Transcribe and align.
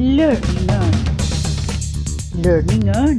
Learning 0.00 0.70
On. 0.70 0.90
Learning 2.42 2.88
On. 2.88 3.16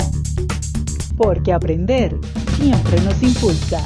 Porque 1.15 1.53
aprender 1.53 2.17
siempre 2.57 2.99
nos 3.01 3.21
impulsa. 3.21 3.77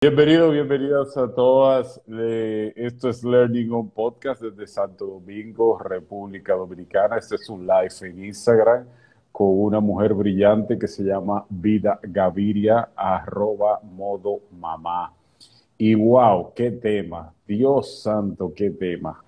Bienvenidos, 0.00 0.54
bienvenidas 0.54 1.14
a 1.18 1.30
todas. 1.34 2.00
Esto 2.08 3.10
es 3.10 3.22
Learning 3.22 3.70
On 3.72 3.90
Podcast 3.90 4.40
desde 4.40 4.66
Santo 4.66 5.04
Domingo, 5.04 5.78
República 5.78 6.54
Dominicana. 6.54 7.18
Este 7.18 7.34
es 7.34 7.46
un 7.50 7.66
live 7.66 7.92
en 8.08 8.24
Instagram 8.24 8.86
con 9.30 9.48
una 9.50 9.80
mujer 9.80 10.14
brillante 10.14 10.78
que 10.78 10.88
se 10.88 11.02
llama 11.02 11.44
Vida 11.50 12.00
Gaviria, 12.02 12.88
arroba 12.96 13.80
modo 13.82 14.40
mamá. 14.58 15.12
Y 15.76 15.94
wow, 15.94 16.54
qué 16.54 16.70
tema, 16.70 17.34
Dios 17.46 18.00
santo, 18.00 18.50
qué 18.56 18.70
tema. 18.70 19.22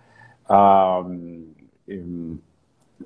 Em, 1.86 2.38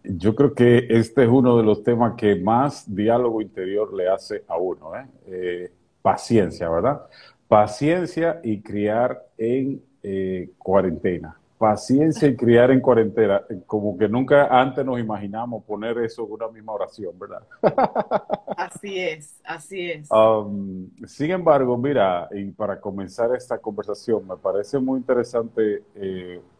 yo 0.04 0.34
creo 0.34 0.54
que 0.54 0.86
este 0.88 1.24
es 1.24 1.28
uno 1.28 1.56
de 1.56 1.62
los 1.62 1.82
temas 1.82 2.14
que 2.16 2.36
más 2.36 2.84
diálogo 2.92 3.40
interior 3.40 3.92
le 3.94 4.08
hace 4.08 4.44
a 4.48 4.56
uno, 4.56 4.94
¿eh? 4.94 5.06
Eh, 5.26 5.72
paciencia, 6.02 6.68
¿verdad? 6.68 7.02
Paciencia 7.48 8.40
y 8.42 8.60
criar 8.60 9.26
en 9.38 9.82
eh, 10.02 10.50
cuarentena. 10.58 11.38
Paciencia 11.58 12.28
y 12.28 12.36
criar 12.36 12.70
en 12.70 12.80
cuarentena. 12.80 13.42
Como 13.66 13.96
que 13.96 14.08
nunca 14.08 14.46
antes 14.46 14.84
nos 14.84 15.00
imaginamos 15.00 15.64
poner 15.64 15.96
eso 15.98 16.24
en 16.26 16.32
una 16.32 16.48
misma 16.48 16.72
oración, 16.72 17.18
¿verdad? 17.18 17.42
Así 18.56 18.98
es, 18.98 19.40
así 19.44 19.90
es. 19.90 20.08
Um, 20.10 20.88
sin 21.06 21.30
embargo, 21.30 21.76
mira, 21.76 22.28
y 22.32 22.50
para 22.50 22.80
comenzar 22.80 23.34
esta 23.34 23.58
conversación, 23.58 24.26
me 24.26 24.36
parece 24.36 24.78
muy 24.78 24.98
interesante 24.98 25.82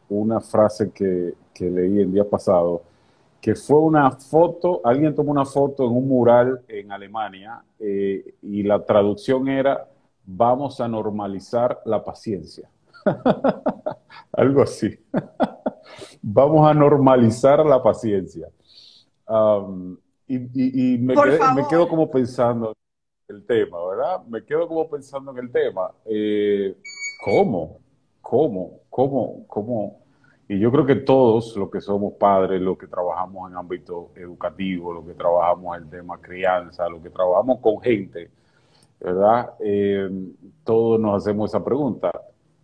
una 0.09 0.41
frase 0.41 0.91
que, 0.91 1.34
leí 1.59 2.01
el 2.01 2.12
día 2.12 2.28
pasado, 2.28 2.83
que 3.41 3.55
fue 3.55 3.78
una 3.80 4.10
foto, 4.10 4.80
alguien 4.84 5.15
tomó 5.15 5.30
una 5.30 5.45
foto 5.45 5.85
en 5.85 5.93
un 5.93 6.09
mural 6.09 6.63
en 6.68 6.93
Alemania 6.93 7.63
eh, 7.79 8.35
y 8.43 8.63
la 8.63 8.85
traducción 8.85 9.48
era, 9.48 9.88
vamos 10.24 10.80
a 10.80 10.88
normalizar 10.88 11.80
la 11.85 12.04
paciencia. 12.04 12.68
Algo 14.32 14.63
así. 14.63 14.98
vamos 16.23 16.68
a 16.68 16.74
normalizar 16.74 17.65
la 17.65 17.82
paciencia. 17.82 18.48
Um, 19.29 19.96
y, 20.29 20.98
me, 20.98 21.15
quedo 21.68 21.88
como 21.88 22.10
pensando 22.10 22.74
en 23.29 23.37
el 23.37 23.46
tema, 23.46 23.79
¿verdad? 23.87 24.24
Me 24.26 24.45
quedo 24.45 24.66
como 24.66 24.88
pensando 24.88 25.30
en 25.30 25.38
el 25.38 25.52
tema. 25.52 25.93
Eh, 26.04 26.76
¿Cómo? 27.24 27.79
¿Cómo? 28.29 28.80
¿Cómo? 28.91 29.45
¿Cómo? 29.46 30.01
Y 30.49 30.59
yo 30.59 30.73
creo 30.73 30.85
que 30.85 30.96
todos 30.96 31.57
los 31.57 31.71
que 31.71 31.80
somos 31.80 32.15
padres, 32.15 32.60
los 32.60 32.77
que 32.77 32.88
trabajamos 32.88 33.49
en 33.49 33.57
ámbito 33.57 34.10
educativo, 34.16 34.93
los 34.93 35.07
que 35.07 35.15
trabajamos 35.15 35.77
en 35.77 35.85
el 35.85 35.91
tema 35.91 36.21
crianza, 36.21 36.88
los 36.88 37.01
que 37.01 37.10
trabajamos 37.10 37.60
con 37.60 37.80
gente, 37.80 38.29
¿verdad? 38.99 39.51
Eh, 39.60 40.10
todos 40.65 40.99
nos 40.99 41.23
hacemos 41.23 41.52
esa 41.52 41.65
pregunta. 41.65 42.10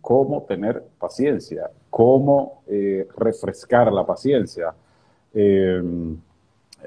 ¿Cómo 0.01 0.43
tener 0.43 0.83
paciencia? 0.99 1.71
¿Cómo 1.89 2.63
eh, 2.67 3.07
refrescar 3.15 3.89
la 3.93 4.05
paciencia? 4.05 4.75
Eh, 5.33 5.81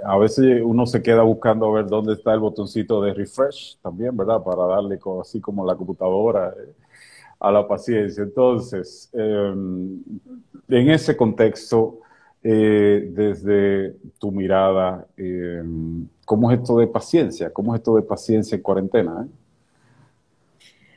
a 0.05 0.19
veces 0.19 0.61
uno 0.63 0.85
se 0.85 1.03
queda 1.03 1.23
buscando 1.23 1.65
a 1.65 1.77
ver 1.77 1.87
dónde 1.87 2.13
está 2.13 2.35
el 2.35 2.41
botoncito 2.41 3.01
de 3.01 3.15
refresh 3.15 3.79
también, 3.81 4.15
¿verdad? 4.15 4.43
Para 4.43 4.67
darle 4.67 4.99
así 5.23 5.41
como 5.41 5.65
la 5.65 5.75
computadora 5.75 6.53
a 7.39 7.51
la 7.51 7.67
paciencia. 7.67 8.23
Entonces, 8.23 9.11
em, 9.13 10.03
en 10.69 10.91
ese 10.91 11.17
contexto, 11.17 12.01
eh, 12.43 13.09
desde 13.11 13.97
tu 14.19 14.31
mirada, 14.31 15.07
em, 15.17 16.07
¿cómo 16.25 16.51
es 16.51 16.59
esto 16.59 16.79
de 16.79 16.87
paciencia? 16.87 17.53
¿Cómo 17.53 17.75
es 17.75 17.81
esto 17.81 17.97
de 17.97 18.03
paciencia 18.03 18.57
en 18.57 18.63
cuarentena? 18.63 19.27
Eh? 19.27 19.31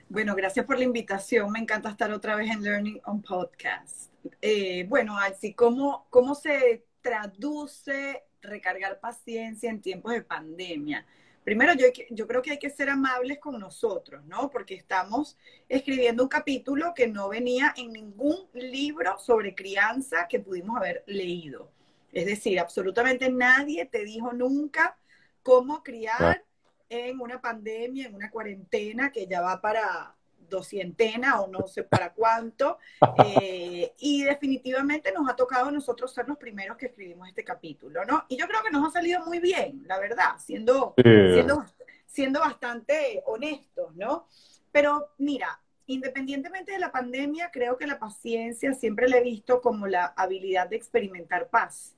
Bueno, 0.09 0.35
gracias 0.35 0.65
por 0.65 0.77
la 0.77 0.83
invitación. 0.85 1.51
Me 1.51 1.59
encanta 1.59 1.89
estar 1.89 2.11
otra 2.11 2.35
vez 2.35 2.49
en 2.51 2.63
Learning 2.63 3.01
on 3.05 3.21
Podcast. 3.21 4.11
Eh, 4.41 4.85
bueno, 4.87 5.17
así 5.17 5.53
¿cómo, 5.53 6.05
¿cómo 6.09 6.35
se 6.35 6.85
traduce 7.01 8.23
recargar 8.41 8.99
paciencia 8.99 9.69
en 9.69 9.81
tiempos 9.81 10.13
de 10.13 10.21
pandemia? 10.21 11.05
Primero 11.49 11.73
yo, 11.73 11.87
yo 12.11 12.27
creo 12.27 12.43
que 12.43 12.51
hay 12.51 12.59
que 12.59 12.69
ser 12.69 12.91
amables 12.91 13.39
con 13.39 13.59
nosotros, 13.59 14.23
¿no? 14.25 14.51
Porque 14.51 14.75
estamos 14.75 15.35
escribiendo 15.67 16.21
un 16.21 16.29
capítulo 16.29 16.93
que 16.93 17.07
no 17.07 17.27
venía 17.27 17.73
en 17.75 17.91
ningún 17.91 18.37
libro 18.53 19.17
sobre 19.17 19.55
crianza 19.55 20.27
que 20.27 20.39
pudimos 20.39 20.77
haber 20.77 21.03
leído. 21.07 21.71
Es 22.11 22.27
decir, 22.27 22.59
absolutamente 22.59 23.31
nadie 23.31 23.87
te 23.87 24.03
dijo 24.03 24.31
nunca 24.31 24.95
cómo 25.41 25.81
criar 25.81 26.45
en 26.87 27.19
una 27.19 27.41
pandemia, 27.41 28.05
en 28.05 28.13
una 28.13 28.29
cuarentena 28.29 29.11
que 29.11 29.25
ya 29.25 29.41
va 29.41 29.59
para 29.59 30.15
doscientena 30.49 31.41
o 31.41 31.47
no 31.47 31.67
sé 31.67 31.83
para 31.83 32.13
cuánto. 32.13 32.77
Eh, 33.41 33.93
y 33.99 34.23
definitivamente 34.23 35.11
nos 35.11 35.29
ha 35.29 35.35
tocado 35.35 35.67
a 35.67 35.71
nosotros 35.71 36.13
ser 36.13 36.27
los 36.27 36.37
primeros 36.37 36.77
que 36.77 36.87
escribimos 36.87 37.27
este 37.27 37.43
capítulo, 37.43 38.05
¿no? 38.05 38.25
Y 38.29 38.37
yo 38.37 38.47
creo 38.47 38.63
que 38.63 38.71
nos 38.71 38.87
ha 38.87 38.91
salido 38.91 39.25
muy 39.25 39.39
bien, 39.39 39.83
la 39.85 39.99
verdad, 39.99 40.37
siendo, 40.37 40.93
siendo, 40.97 41.65
siendo 42.05 42.39
bastante 42.39 43.21
honestos, 43.25 43.95
¿no? 43.95 44.27
Pero 44.71 45.11
mira, 45.17 45.59
independientemente 45.85 46.71
de 46.71 46.79
la 46.79 46.91
pandemia, 46.91 47.49
creo 47.51 47.77
que 47.77 47.87
la 47.87 47.99
paciencia 47.99 48.73
siempre 48.73 49.09
la 49.09 49.17
he 49.17 49.23
visto 49.23 49.61
como 49.61 49.87
la 49.87 50.05
habilidad 50.05 50.69
de 50.69 50.75
experimentar 50.75 51.49
paz. 51.49 51.95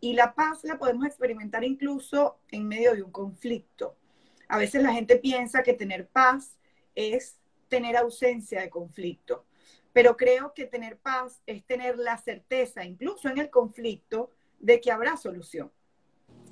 Y 0.00 0.14
la 0.14 0.34
paz 0.34 0.64
la 0.64 0.78
podemos 0.78 1.06
experimentar 1.06 1.64
incluso 1.64 2.38
en 2.50 2.68
medio 2.68 2.94
de 2.94 3.02
un 3.02 3.10
conflicto. 3.10 3.96
A 4.48 4.58
veces 4.58 4.82
la 4.82 4.92
gente 4.92 5.16
piensa 5.16 5.62
que 5.62 5.72
tener 5.72 6.06
paz 6.08 6.56
es 6.94 7.36
tener 7.72 7.96
ausencia 7.96 8.60
de 8.60 8.68
conflicto. 8.68 9.46
Pero 9.94 10.14
creo 10.14 10.52
que 10.52 10.66
tener 10.66 10.98
paz 10.98 11.40
es 11.46 11.64
tener 11.64 11.96
la 11.96 12.18
certeza, 12.18 12.84
incluso 12.84 13.30
en 13.30 13.38
el 13.38 13.48
conflicto, 13.48 14.30
de 14.58 14.78
que 14.78 14.92
habrá 14.92 15.16
solución, 15.16 15.72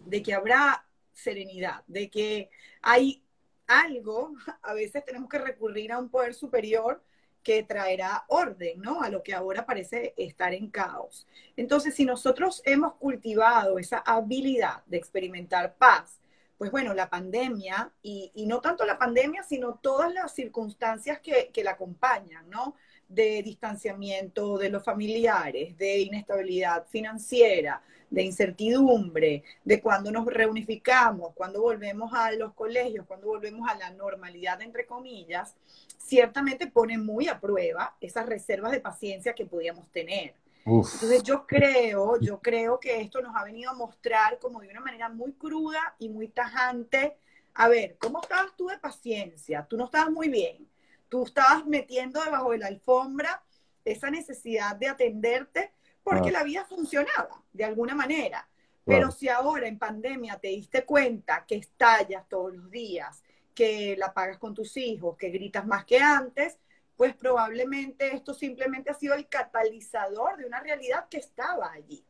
de 0.06 0.22
que 0.22 0.32
habrá 0.32 0.86
serenidad, 1.12 1.84
de 1.88 2.08
que 2.08 2.48
hay 2.80 3.22
algo, 3.66 4.32
a 4.62 4.72
veces 4.72 5.04
tenemos 5.04 5.28
que 5.28 5.38
recurrir 5.38 5.92
a 5.92 5.98
un 5.98 6.08
poder 6.08 6.32
superior 6.32 7.02
que 7.42 7.64
traerá 7.64 8.24
orden, 8.28 8.80
¿no? 8.80 9.02
A 9.02 9.10
lo 9.10 9.22
que 9.22 9.34
ahora 9.34 9.66
parece 9.66 10.14
estar 10.16 10.54
en 10.54 10.70
caos. 10.70 11.26
Entonces, 11.54 11.94
si 11.94 12.06
nosotros 12.06 12.62
hemos 12.64 12.94
cultivado 12.94 13.78
esa 13.78 13.98
habilidad 13.98 14.82
de 14.86 14.96
experimentar 14.96 15.74
paz, 15.74 16.18
pues 16.60 16.70
bueno, 16.70 16.92
la 16.92 17.08
pandemia, 17.08 17.90
y, 18.02 18.44
no 18.46 18.60
tanto 18.60 18.84
la 18.84 18.98
pandemia, 18.98 19.42
sino 19.42 19.76
todas 19.76 20.12
las 20.12 20.34
circunstancias 20.34 21.18
que, 21.18 21.50
la 21.64 21.70
acompañan, 21.70 22.50
¿no? 22.50 22.74
De 23.08 23.42
distanciamiento 23.42 24.58
de 24.58 24.68
los 24.68 24.84
familiares, 24.84 25.78
de 25.78 26.00
inestabilidad 26.00 26.86
financiera, 26.86 27.82
de 28.10 28.24
incertidumbre, 28.24 29.42
de 29.64 29.80
cuando 29.80 30.12
nos 30.12 30.26
reunificamos, 30.26 31.32
cuando 31.32 31.62
volvemos 31.62 32.12
a 32.12 32.30
los 32.32 32.52
colegios, 32.52 33.06
cuando 33.06 33.28
volvemos 33.28 33.66
a 33.66 33.78
la 33.78 33.90
normalidad, 33.92 34.60
entre 34.60 34.84
comillas, 34.84 35.56
ciertamente 35.96 36.66
pone 36.66 36.98
muy 36.98 37.28
a 37.28 37.40
prueba 37.40 37.96
esas 38.02 38.26
reservas 38.26 38.72
de 38.72 38.80
paciencia 38.80 39.34
que 39.34 39.46
podíamos 39.46 39.88
tener. 39.92 40.34
Entonces 40.64 41.22
yo 41.22 41.46
creo, 41.46 42.18
yo 42.20 42.40
creo 42.40 42.78
que 42.78 43.00
esto 43.00 43.20
nos 43.22 43.34
ha 43.34 43.44
venido 43.44 43.70
a 43.70 43.74
mostrar 43.74 44.38
como 44.38 44.60
de 44.60 44.68
una 44.68 44.80
manera 44.80 45.08
muy 45.08 45.32
cruda 45.32 45.94
y 45.98 46.08
muy 46.08 46.28
tajante, 46.28 47.16
a 47.54 47.68
ver, 47.68 47.96
¿cómo 47.98 48.20
estabas 48.20 48.54
tú 48.56 48.68
de 48.68 48.78
paciencia? 48.78 49.66
Tú 49.68 49.76
no 49.76 49.86
estabas 49.86 50.10
muy 50.10 50.28
bien, 50.28 50.68
tú 51.08 51.24
estabas 51.24 51.66
metiendo 51.66 52.22
debajo 52.22 52.52
de 52.52 52.58
la 52.58 52.66
alfombra 52.66 53.42
esa 53.84 54.10
necesidad 54.10 54.76
de 54.76 54.88
atenderte 54.88 55.72
porque 56.02 56.30
la 56.30 56.42
vida 56.42 56.64
funcionaba 56.64 57.42
de 57.52 57.64
alguna 57.64 57.94
manera. 57.94 58.46
Pero 58.84 59.10
si 59.10 59.28
ahora 59.28 59.68
en 59.68 59.78
pandemia 59.78 60.38
te 60.38 60.48
diste 60.48 60.84
cuenta 60.84 61.44
que 61.46 61.56
estallas 61.56 62.28
todos 62.28 62.54
los 62.54 62.70
días, 62.70 63.22
que 63.54 63.94
la 63.96 64.12
pagas 64.12 64.38
con 64.38 64.54
tus 64.54 64.76
hijos, 64.76 65.16
que 65.16 65.28
gritas 65.28 65.66
más 65.66 65.84
que 65.84 65.98
antes, 66.00 66.58
pues 67.00 67.16
probablemente 67.16 68.14
esto 68.14 68.34
simplemente 68.34 68.90
ha 68.90 68.92
sido 68.92 69.14
el 69.14 69.26
catalizador 69.26 70.36
de 70.36 70.44
una 70.44 70.60
realidad 70.60 71.06
que 71.08 71.16
estaba 71.16 71.72
allí. 71.72 72.04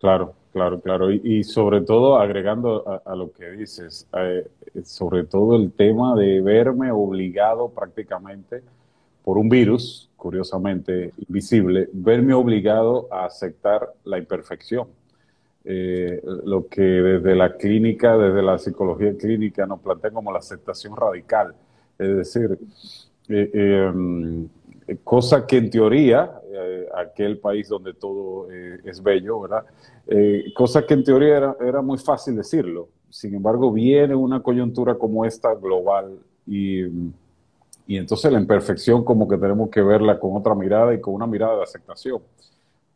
Claro, 0.00 0.34
claro, 0.54 0.80
claro. 0.80 1.10
Y, 1.12 1.44
sobre 1.44 1.82
todo, 1.82 2.16
agregando 2.16 3.02
a, 3.04 3.14
lo 3.14 3.30
que 3.30 3.50
dices, 3.50 4.08
eh, 4.16 4.48
sobre 4.84 5.24
todo 5.24 5.56
el 5.56 5.70
tema 5.72 6.16
de 6.16 6.40
verme 6.40 6.90
obligado 6.90 7.68
prácticamente 7.68 8.62
por 9.22 9.36
un 9.36 9.50
virus, 9.50 10.08
curiosamente 10.16 11.12
invisible, 11.28 11.90
verme 11.92 12.32
obligado 12.32 13.08
a 13.12 13.26
aceptar 13.26 13.92
la 14.04 14.16
imperfección. 14.16 14.88
Eh, 15.62 16.22
lo 16.24 16.68
que 16.68 16.80
desde 16.80 17.36
la 17.36 17.54
clínica, 17.58 18.16
desde 18.16 18.40
la 18.40 18.56
psicología 18.56 19.14
clínica 19.14 19.66
nos 19.66 19.80
plantea 19.80 20.10
como 20.10 20.32
la 20.32 20.38
aceptación 20.38 20.96
radical. 20.96 21.54
Es 21.98 22.16
decir, 22.16 22.58
eh, 23.28 23.50
em, 23.54 24.48
cosa 25.04 25.46
que 25.46 25.56
en 25.58 25.70
teoría, 25.70 26.40
eh, 26.52 26.86
aquel 26.94 27.38
país 27.38 27.68
donde 27.68 27.94
todo 27.94 28.50
eh, 28.50 28.80
es 28.84 29.02
bello, 29.02 29.40
¿verdad? 29.40 29.64
cosa 30.54 30.84
que 30.84 30.94
en 30.94 31.04
teoría 31.04 31.36
era, 31.36 31.56
era, 31.60 31.80
muy 31.80 31.98
fácil 31.98 32.36
decirlo. 32.36 32.88
Sin 33.08 33.34
embargo, 33.34 33.70
viene 33.70 34.14
una 34.14 34.42
coyuntura 34.42 34.96
como 34.96 35.24
esta 35.24 35.54
global 35.54 36.18
y, 36.46 36.82
y 37.86 37.96
entonces 37.96 38.32
la 38.32 38.40
imperfección 38.40 39.04
como 39.04 39.28
que 39.28 39.36
tenemos 39.36 39.70
que 39.70 39.80
verla 39.80 40.18
con 40.18 40.36
otra 40.36 40.54
mirada 40.54 40.92
y 40.92 41.00
con 41.00 41.14
una 41.14 41.26
mirada 41.26 41.56
de 41.58 41.62
aceptación 41.62 42.20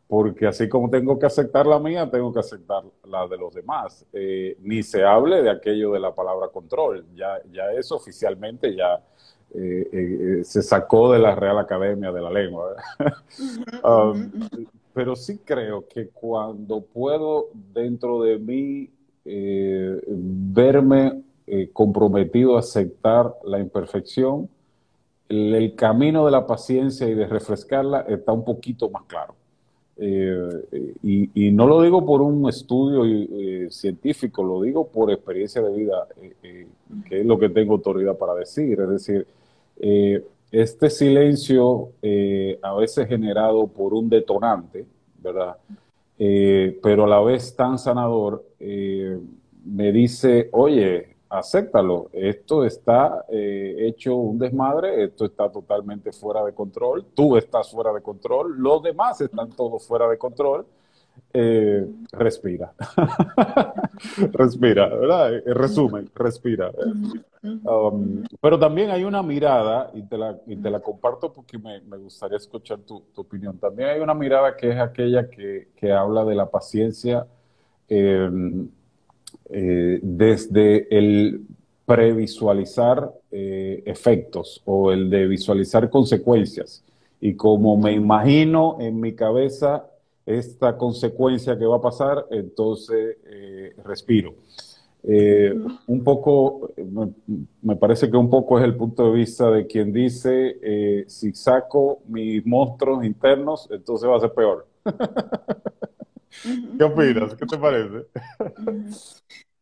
porque 0.08 0.46
así 0.46 0.68
como 0.68 0.88
tengo 0.88 1.18
que 1.18 1.26
aceptar 1.26 1.66
la 1.66 1.80
mía, 1.80 2.08
tengo 2.08 2.32
que 2.32 2.38
aceptar 2.38 2.84
la 3.04 3.26
de 3.26 3.36
los 3.36 3.52
demás. 3.52 4.06
Eh, 4.12 4.56
ni 4.60 4.82
se 4.82 5.04
hable 5.04 5.42
de 5.42 5.50
aquello 5.50 5.92
de 5.92 6.00
la 6.00 6.14
palabra 6.14 6.48
control, 6.48 7.04
ya, 7.14 7.40
ya 7.50 7.64
oficialmente 7.90 8.74
ya 8.74 9.02
eh, 9.56 9.88
eh, 9.92 10.44
se 10.44 10.62
sacó 10.62 11.12
de 11.12 11.18
la 11.18 11.34
Real 11.34 11.58
Academia 11.58 12.12
de 12.12 12.20
la 12.20 12.30
Lengua. 12.30 12.74
Um, 13.84 14.30
pero 14.92 15.14
sí 15.14 15.38
creo 15.44 15.86
que 15.86 16.08
cuando 16.08 16.80
puedo 16.80 17.50
dentro 17.72 18.22
de 18.22 18.38
mí 18.38 18.90
verme 19.24 21.22
comprometido 21.72 22.56
a 22.56 22.60
aceptar 22.60 23.34
la 23.44 23.58
imperfección, 23.58 24.48
el 25.28 25.74
camino 25.74 26.24
de 26.24 26.32
la 26.32 26.46
paciencia 26.46 27.08
y 27.08 27.14
de 27.14 27.26
refrescarla 27.26 28.00
está 28.08 28.32
un 28.32 28.44
poquito 28.44 28.88
más 28.90 29.04
claro. 29.04 29.34
Eh, 29.98 30.92
y, 31.02 31.50
no 31.52 31.66
lo 31.66 31.80
digo 31.80 32.04
por 32.04 32.20
un 32.20 32.46
estudio 32.48 33.04
eh, 33.06 33.68
científico, 33.70 34.44
lo 34.44 34.60
digo 34.60 34.88
por 34.88 35.10
experiencia 35.10 35.62
de 35.62 35.74
vida, 35.74 36.06
eh, 36.42 36.66
que 37.08 37.20
es 37.20 37.26
lo 37.26 37.38
que 37.38 37.48
tengo 37.48 37.74
autoridad 37.74 38.16
para 38.16 38.34
decir. 38.34 38.78
Es 38.78 38.88
decir, 38.90 39.26
este 39.78 40.90
silencio 40.90 41.90
a 42.62 42.74
veces 42.74 43.08
generado 43.08 43.66
por 43.66 43.94
un 43.94 44.08
detonante, 44.08 44.86
¿verdad? 45.18 45.56
pero 46.16 47.04
a 47.04 47.08
la 47.08 47.20
vez 47.20 47.54
tan 47.54 47.78
sanador, 47.78 48.44
me 48.58 49.92
dice, 49.92 50.48
oye, 50.52 51.16
acéptalo. 51.28 52.08
Esto 52.12 52.64
está 52.64 53.24
eh, 53.28 53.76
hecho 53.78 54.14
un 54.14 54.38
desmadre, 54.38 55.04
esto 55.04 55.24
está 55.24 55.50
totalmente 55.50 56.12
fuera 56.12 56.44
de 56.44 56.52
control, 56.52 57.04
tú 57.14 57.36
estás 57.36 57.70
fuera 57.70 57.92
de 57.92 58.00
control, 58.00 58.56
los 58.58 58.82
demás 58.82 59.20
están 59.20 59.50
todos 59.50 59.86
fuera 59.86 60.08
de 60.08 60.18
control. 60.18 60.66
Eh, 61.32 61.86
respira. 62.12 62.72
respira, 64.32 64.88
¿verdad? 64.88 65.34
En 65.34 65.54
resumen, 65.54 66.10
respira. 66.14 66.70
Um, 67.42 68.24
pero 68.40 68.58
también 68.58 68.90
hay 68.90 69.04
una 69.04 69.22
mirada, 69.22 69.90
y 69.94 70.02
te 70.02 70.16
la, 70.16 70.36
y 70.46 70.56
te 70.56 70.70
la 70.70 70.80
comparto 70.80 71.32
porque 71.32 71.58
me, 71.58 71.80
me 71.82 71.96
gustaría 71.96 72.38
escuchar 72.38 72.78
tu, 72.80 73.04
tu, 73.14 73.20
opinión. 73.20 73.58
También 73.58 73.90
hay 73.90 74.00
una 74.00 74.14
mirada 74.14 74.56
que 74.56 74.70
es 74.70 74.78
aquella 74.78 75.28
que, 75.28 75.68
que 75.76 75.92
habla 75.92 76.24
de 76.24 76.34
la 76.34 76.50
paciencia. 76.50 77.26
Eh, 77.88 78.30
eh, 79.50 80.00
desde 80.02 80.96
el 80.96 81.46
previsualizar 81.84 83.12
eh, 83.30 83.82
efectos 83.86 84.60
o 84.64 84.90
el 84.90 85.08
de 85.08 85.26
visualizar 85.26 85.88
consecuencias. 85.88 86.84
Y 87.20 87.34
como 87.34 87.76
me 87.76 87.92
imagino 87.92 88.76
en 88.80 89.00
mi 89.00 89.14
cabeza 89.14 89.86
esta 90.26 90.76
consecuencia 90.76 91.56
que 91.56 91.64
va 91.64 91.76
a 91.76 91.80
pasar, 91.80 92.26
entonces 92.30 93.16
eh, 93.24 93.74
respiro. 93.84 94.34
un 95.86 96.02
poco, 96.02 96.72
me, 97.62 97.76
parece 97.76 98.10
que 98.10 98.16
un 98.16 98.28
poco 98.28 98.58
es 98.58 98.64
el 98.64 98.76
punto 98.76 99.10
de 99.10 99.18
vista 99.18 99.50
de 99.50 99.66
quien 99.66 99.92
dice, 99.92 101.04
si 101.06 101.32
saco 101.32 102.00
mis 102.08 102.44
monstruos 102.44 103.04
internos, 103.04 103.68
entonces 103.70 104.08
va 104.08 104.16
a 104.16 104.20
ser 104.20 104.32
peor. 104.34 104.66
¿Qué 106.78 106.84
opinas? 106.84 107.34
¿Qué 107.34 107.46
te 107.46 107.56
parece? 107.56 108.06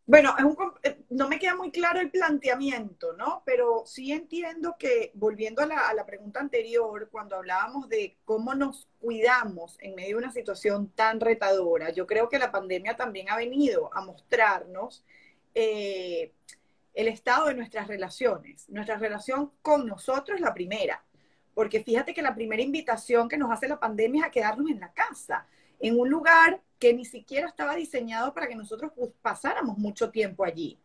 Bueno, 0.07 0.35
eh, 0.83 0.99
no 1.09 1.29
me 1.29 1.39
queda 1.39 1.57
muy 1.57 1.71
claro 1.71 1.99
el 1.99 2.11
planteamiento, 2.11 3.15
¿no? 3.15 3.43
Pero 3.47 3.85
sí 3.87 4.13
entiendo 4.13 4.77
que, 4.79 5.11
volviendo 5.15 5.63
a 5.63 5.67
la, 5.67 6.05
pregunta 6.05 6.41
anterior, 6.41 7.09
cuando 7.11 7.37
hablábamos 7.37 7.89
de 7.89 8.19
cómo 8.27 8.55
nos 8.55 8.87
cuidamos 9.01 9.79
en 9.81 9.95
medio 9.95 10.17
de 10.17 10.25
una 10.25 10.33
situación 10.33 10.91
tan 10.91 11.21
retadora, 11.21 11.91
yo 11.91 12.07
creo 12.07 12.29
que 12.29 12.39
la 12.39 12.53
pandemia 12.53 12.97
también 12.97 13.31
ha 13.31 13.37
venido 13.37 13.91
a 13.95 14.03
mostrarnos 14.05 15.07
eh, 15.55 16.33
el 16.93 17.09
estado 17.09 17.47
de 17.47 17.55
nuestras 17.55 17.89
relaciones. 17.89 18.69
Nuestra 18.69 18.99
relación 18.99 19.53
con 19.63 19.87
nosotros, 19.87 20.39
la 20.39 20.53
primera. 20.53 21.03
Porque 21.55 21.83
fíjate 21.83 22.13
que 22.13 22.21
la 22.21 22.35
primera 22.35 22.63
invitación 22.63 23.27
que 23.27 23.39
nos 23.39 23.51
hace 23.51 23.69
la 23.69 23.81
pandemia 23.81 24.23
es 24.23 24.27
a 24.29 24.31
quedarnos 24.31 24.71
en 24.71 24.81
la 24.81 24.93
casa 24.93 25.47
en 25.81 25.99
un 25.99 26.09
lugar 26.09 26.61
que 26.85 26.93
ni 26.93 27.07
siquiera 27.07 27.49
estaba 27.49 27.75
diseñado 27.77 28.35
para 28.35 28.47
que 28.47 28.55
nosotros 28.55 28.93
pues, 28.95 29.11
pasáramos 29.23 29.79
mucho 29.79 30.11
tiempo 30.11 30.45
allí. 30.45 30.79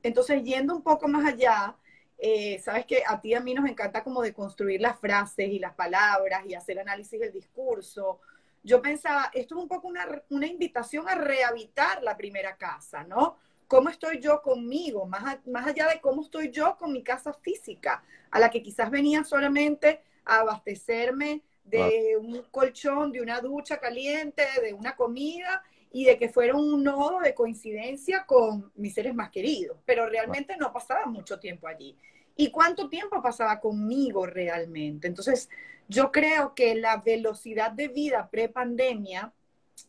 Entonces, 0.00 0.44
yendo 0.44 0.76
un 0.76 0.82
poco 0.82 1.08
más 1.08 1.26
allá, 1.26 1.74
eh, 2.18 2.60
sabes 2.60 2.86
que 2.86 3.02
a 3.04 3.20
ti 3.20 3.30
y 3.30 3.34
a 3.34 3.40
mí 3.40 3.52
nos 3.52 3.68
encanta 3.68 4.04
como 4.04 4.22
de 4.22 4.32
construir 4.32 4.80
las 4.80 5.00
frases 5.00 5.48
y 5.48 5.58
las 5.58 5.74
palabras 5.74 6.44
y 6.46 6.54
hacer 6.54 6.78
análisis 6.78 7.18
del 7.18 7.32
discurso. 7.32 8.20
Yo 8.62 8.80
pensaba, 8.80 9.28
esto 9.34 9.56
es 9.56 9.62
un 9.62 9.66
poco 9.66 9.88
una, 9.88 10.46
invitación 10.46 11.08
a 11.08 11.16
rehabitar 11.16 12.00
la 12.04 12.16
primera 12.16 12.56
casa, 12.56 13.02
¿no? 13.02 13.36
¿Cómo 13.66 13.88
estoy 13.88 14.20
yo 14.20 14.42
conmigo? 14.42 15.04
Más, 15.04 15.44
más 15.48 15.66
allá 15.66 15.88
de 15.88 16.00
cómo 16.00 16.22
estoy 16.22 16.52
yo 16.52 16.76
con 16.78 16.92
mi 16.92 17.02
casa 17.02 17.32
física, 17.32 18.04
a 18.30 18.38
la 18.38 18.50
que 18.50 18.62
quizás 18.62 18.88
venía 18.88 19.24
solamente 19.24 20.00
a 20.24 20.42
abastecerme 20.42 21.42
de 21.64 22.16
un 22.16 22.42
colchón, 22.50 23.12
de 23.12 23.20
una 23.20 23.40
ducha 23.40 23.78
caliente, 23.78 24.44
de 24.62 24.72
una 24.72 24.96
comida 24.96 25.62
y 25.92 26.04
de 26.04 26.18
que 26.18 26.28
fuera 26.28 26.54
un 26.54 26.82
nodo 26.82 27.20
de 27.20 27.34
coincidencia 27.34 28.24
con 28.26 28.72
mis 28.76 28.94
seres 28.94 29.14
más 29.14 29.30
queridos, 29.30 29.78
pero 29.84 30.08
realmente 30.08 30.56
no 30.56 30.72
pasaba 30.72 31.06
mucho 31.06 31.38
tiempo 31.38 31.66
allí. 31.66 31.96
¿Y 32.36 32.50
cuánto 32.50 32.88
tiempo 32.88 33.20
pasaba 33.20 33.60
conmigo 33.60 34.24
realmente? 34.24 35.08
Entonces, 35.08 35.48
yo 35.88 36.12
creo 36.12 36.54
que 36.54 36.74
la 36.74 36.98
velocidad 36.98 37.72
de 37.72 37.88
vida 37.88 38.28
pre-pandemia, 38.30 39.32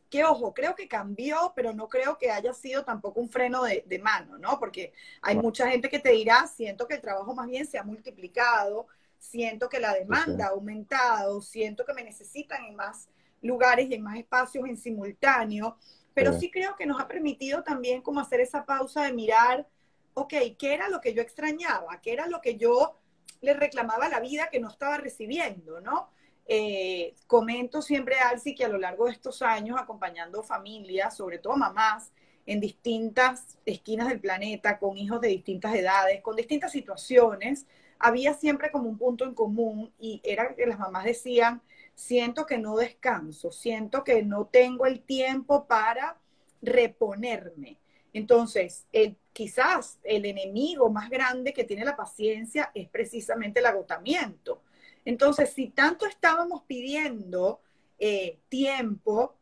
que 0.09 0.23
ojo, 0.23 0.53
creo 0.53 0.75
que 0.75 0.88
cambió, 0.88 1.53
pero 1.56 1.73
no 1.73 1.88
creo 1.88 2.18
que 2.18 2.31
haya 2.31 2.53
sido 2.53 2.83
tampoco 2.83 3.21
un 3.21 3.29
freno 3.29 3.63
de, 3.63 4.00
mano, 4.00 4.38
¿no? 4.38 4.59
Porque 4.59 4.91
hay 5.21 5.38
mucha 5.38 5.69
gente 5.69 5.89
que 5.89 6.00
te 6.00 6.09
dirá, 6.09 6.47
siento 6.47 6.88
que 6.88 6.95
el 6.95 7.01
trabajo 7.01 7.33
más 7.35 7.47
bien 7.47 7.65
se 7.65 7.77
ha 7.77 7.83
multiplicado, 7.83 8.88
siento 9.21 9.69
que 9.69 9.79
la 9.79 9.94
demanda 9.94 10.47
ha 10.47 10.50
aumentado, 10.50 11.41
siento 11.41 11.85
que 11.85 11.94
me 11.94 12.03
necesitan 12.03 12.65
en 12.65 12.75
más 12.75 13.07
lugares 13.41 13.88
y 13.88 13.94
en 13.94 14.01
más 14.01 14.18
espacios 14.18 14.68
en 14.68 14.75
simultáneo, 14.75 15.77
pero 16.13 16.38
sí. 16.38 16.50
creo 16.50 16.75
que 16.75 16.88
nos 16.88 17.00
ha 17.00 17.07
permitido 17.07 17.63
también 17.63 18.01
como 18.01 18.19
hacer 18.19 18.42
esa 18.42 18.66
pausa 18.66 19.04
de 19.04 19.13
mirar, 19.13 19.68
ok, 20.16 20.33
¿qué 20.57 20.73
era 20.73 20.90
lo 20.90 20.99
que 20.99 21.13
yo 21.13 21.21
extrañaba? 21.21 22.01
¿Qué 22.01 22.13
era 22.13 22.28
lo 22.28 22.42
que 22.42 22.57
yo 22.57 22.97
le 23.42 23.54
reclamaba 23.54 24.07
a 24.07 24.09
la 24.09 24.19
vida 24.19 24.49
que 24.49 24.59
no 24.59 24.69
estaba 24.69 24.97
recibiendo, 24.97 25.80
no? 25.80 26.09
Eh, 26.47 27.13
comento 27.28 27.81
siempre 27.81 28.19
Alci 28.19 28.56
que 28.56 28.66
a 28.66 28.69
lo 28.69 28.80
largo 28.80 29.06
de 29.06 29.11
estos 29.11 29.44
años, 29.44 29.80
acompañando 29.80 30.42
familias, 30.42 31.16
sobre 31.16 31.37
todo 31.37 31.56
mamás, 31.56 32.11
en 32.47 32.59
distintas 32.59 33.59
esquinas 33.66 34.09
del 34.09 34.19
planeta, 34.19 34.80
con 34.80 34.97
hijos 34.97 35.21
de 35.21 35.28
distintas 35.28 35.75
edades, 35.75 36.21
con 36.21 36.35
distintas 36.35 36.71
situaciones, 36.71 37.68
había 38.02 38.34
siempre 38.34 38.72
como 38.72 38.90
un 38.90 38.98
punto 38.98 39.26
en 39.26 39.34
común 39.34 39.94
y 40.00 40.22
era 40.24 40.56
que 40.56 40.66
las 40.66 40.80
mamás 40.80 41.06
decían, 41.06 41.62
siento 41.96 42.46
que 42.46 42.58
no 42.58 42.76
descanso, 42.76 43.52
siento 43.52 44.04
que 44.04 44.24
no 44.24 44.46
tengo 44.46 44.86
el 44.86 45.02
tiempo 45.02 45.68
para 45.68 46.18
reponerme. 46.62 47.78
Entonces, 48.14 48.86
quizás 49.34 50.00
el 50.04 50.26
enemigo 50.26 50.90
más 50.90 51.10
grande 51.10 51.54
que 51.54 51.64
tiene 51.64 51.86
la 51.86 51.96
paciencia 51.96 52.72
es 52.74 52.90
precisamente 52.90 53.60
el 53.60 53.66
agotamiento. 53.68 54.62
Entonces, 55.06 55.54
si 55.54 55.70
tanto 55.70 56.06
estábamos 56.06 56.64
pidiendo 56.64 57.62
eh, 58.00 58.40
tiempo, 58.50 59.38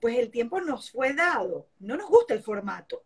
pues 0.00 0.18
el 0.18 0.30
tiempo 0.30 0.60
nos 0.60 0.90
fue 0.90 1.14
dado. 1.14 1.66
No 1.78 1.96
nos 1.96 2.08
gusta 2.08 2.34
el 2.34 2.42
formato 2.42 3.04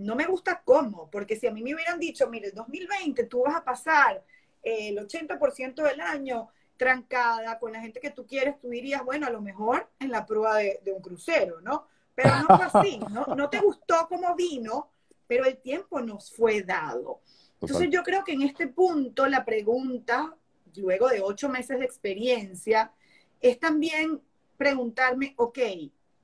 no 0.00 0.16
me 0.16 0.26
gusta 0.26 0.62
cómo, 0.64 1.10
porque 1.10 1.36
si 1.36 1.46
a 1.46 1.52
mí 1.52 1.62
me 1.62 1.74
hubieran 1.74 1.98
dicho, 1.98 2.28
mire, 2.28 2.48
el 2.48 2.54
2020 2.54 3.24
tú 3.24 3.42
vas 3.42 3.56
a 3.56 3.64
pasar 3.64 4.24
eh, 4.62 4.88
el 4.88 4.98
80% 4.98 5.82
del 5.82 6.00
año 6.00 6.48
trancada 6.76 7.58
con 7.58 7.72
la 7.72 7.80
gente 7.80 8.00
que 8.00 8.10
tú 8.10 8.26
quieres, 8.26 8.58
tú 8.58 8.70
dirías, 8.70 9.04
bueno, 9.04 9.26
a 9.26 9.30
lo 9.30 9.42
mejor 9.42 9.90
en 9.98 10.10
la 10.10 10.24
prueba 10.24 10.56
de, 10.56 10.80
un 10.86 11.02
crucero, 11.02 11.60
¿no? 11.60 11.86
Pero 12.14 12.30
no 12.40 12.56
fue 12.56 12.66
así, 12.72 12.98
¿no? 13.10 13.26
No 13.36 13.50
te 13.50 13.60
gustó 13.60 14.06
cómo 14.08 14.34
vino, 14.34 14.90
pero 15.26 15.44
el 15.44 15.58
tiempo 15.58 16.00
nos 16.00 16.32
fue 16.34 16.62
dado. 16.62 17.20
Entonces 17.60 17.90
yo 17.90 18.02
creo 18.02 18.24
que 18.24 18.32
en 18.32 18.42
este 18.42 18.66
punto 18.68 19.26
la 19.26 19.44
pregunta, 19.44 20.34
luego 20.76 21.08
de 21.08 21.20
ocho 21.20 21.50
meses 21.50 21.78
de 21.78 21.84
experiencia, 21.84 22.92
es 23.40 23.60
también 23.60 24.22
preguntarme, 24.56 25.34
ok, 25.36 25.58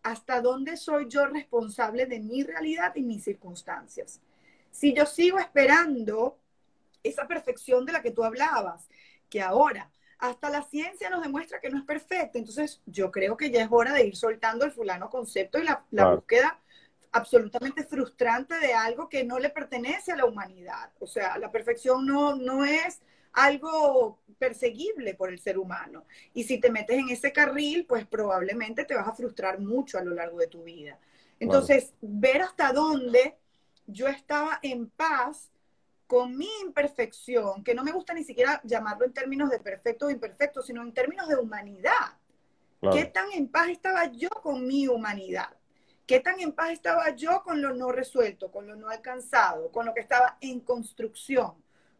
hasta 0.06 0.40
dónde 0.40 0.76
soy 0.76 1.08
yo 1.08 1.26
responsable 1.26 2.06
de 2.06 2.20
mi 2.20 2.44
realidad 2.44 2.94
y 2.94 3.02
mis 3.02 3.24
circunstancias. 3.24 4.20
Si 4.70 4.94
yo 4.94 5.04
sigo 5.04 5.40
esperando 5.40 6.38
esa 7.02 7.26
perfección 7.26 7.84
de 7.84 7.92
la 7.92 8.02
que 8.02 8.12
tú 8.12 8.22
hablabas, 8.22 8.88
que 9.28 9.42
ahora 9.42 9.90
hasta 10.18 10.48
la 10.48 10.62
ciencia 10.62 11.10
nos 11.10 11.24
demuestra 11.24 11.60
que 11.60 11.70
no 11.70 11.78
es 11.78 11.84
perfecta. 11.84 12.38
Entonces, 12.38 12.80
yo 12.86 13.10
creo 13.10 13.36
que 13.36 13.50
ya 13.50 13.64
es 13.64 13.68
hora 13.68 13.92
de 13.92 14.06
ir 14.06 14.14
soltando 14.14 14.64
el 14.64 14.70
fulano 14.70 15.10
concepto 15.10 15.58
y 15.58 15.64
la, 15.64 15.84
búsqueda 15.90 16.60
absolutamente 17.10 17.82
frustrante 17.82 18.56
de 18.60 18.74
algo 18.74 19.08
que 19.08 19.24
no 19.24 19.40
le 19.40 19.50
pertenece 19.50 20.12
a 20.12 20.16
la 20.16 20.26
humanidad. 20.26 20.88
O 21.00 21.08
sea, 21.08 21.36
la 21.36 21.50
perfección 21.50 22.06
no, 22.06 22.36
no 22.36 22.64
es 22.64 23.02
algo 23.36 24.18
perseguible 24.38 25.14
por 25.14 25.30
el 25.30 25.38
ser 25.38 25.58
humano. 25.58 26.04
Y 26.32 26.44
si 26.44 26.58
te 26.58 26.70
metes 26.70 26.98
en 26.98 27.10
ese 27.10 27.32
carril, 27.32 27.86
pues 27.86 28.06
probablemente 28.06 28.84
te 28.84 28.94
vas 28.94 29.06
a 29.06 29.14
frustrar 29.14 29.60
mucho 29.60 29.98
a 29.98 30.02
lo 30.02 30.14
largo 30.14 30.38
de 30.38 30.46
tu 30.46 30.64
vida. 30.64 30.98
Entonces, 31.38 31.92
ver 32.00 32.40
hasta 32.40 32.72
dónde 32.72 33.36
yo 33.86 34.08
estaba 34.08 34.58
en 34.62 34.88
paz 34.88 35.52
con 36.06 36.36
mi 36.36 36.48
imperfección, 36.62 37.62
que 37.62 37.74
no 37.74 37.84
me 37.84 37.92
gusta 37.92 38.14
ni 38.14 38.24
siquiera 38.24 38.60
llamarlo 38.64 39.04
en 39.04 39.12
términos 39.12 39.50
de 39.50 39.58
perfecto 39.58 40.06
o 40.06 40.10
imperfecto, 40.10 40.62
sino 40.62 40.82
en 40.82 40.94
términos 40.94 41.28
de 41.28 41.36
humanidad. 41.36 42.16
¿Qué 42.92 43.04
tan 43.06 43.32
en 43.32 43.48
paz 43.48 43.68
estaba 43.68 44.06
yo 44.12 44.30
con 44.30 44.66
mi 44.66 44.88
humanidad? 44.88 45.50
¿Qué 46.06 46.20
tan 46.20 46.40
en 46.40 46.52
paz 46.52 46.70
estaba 46.70 47.10
yo 47.10 47.42
con 47.42 47.60
lo 47.60 47.74
no 47.74 47.90
resuelto, 47.90 48.50
con 48.50 48.66
lo 48.66 48.76
no 48.76 48.88
alcanzado, 48.88 49.70
con 49.72 49.84
lo 49.84 49.92
que 49.92 50.00
estaba 50.00 50.38
en 50.40 50.60
construcción, 50.60 51.54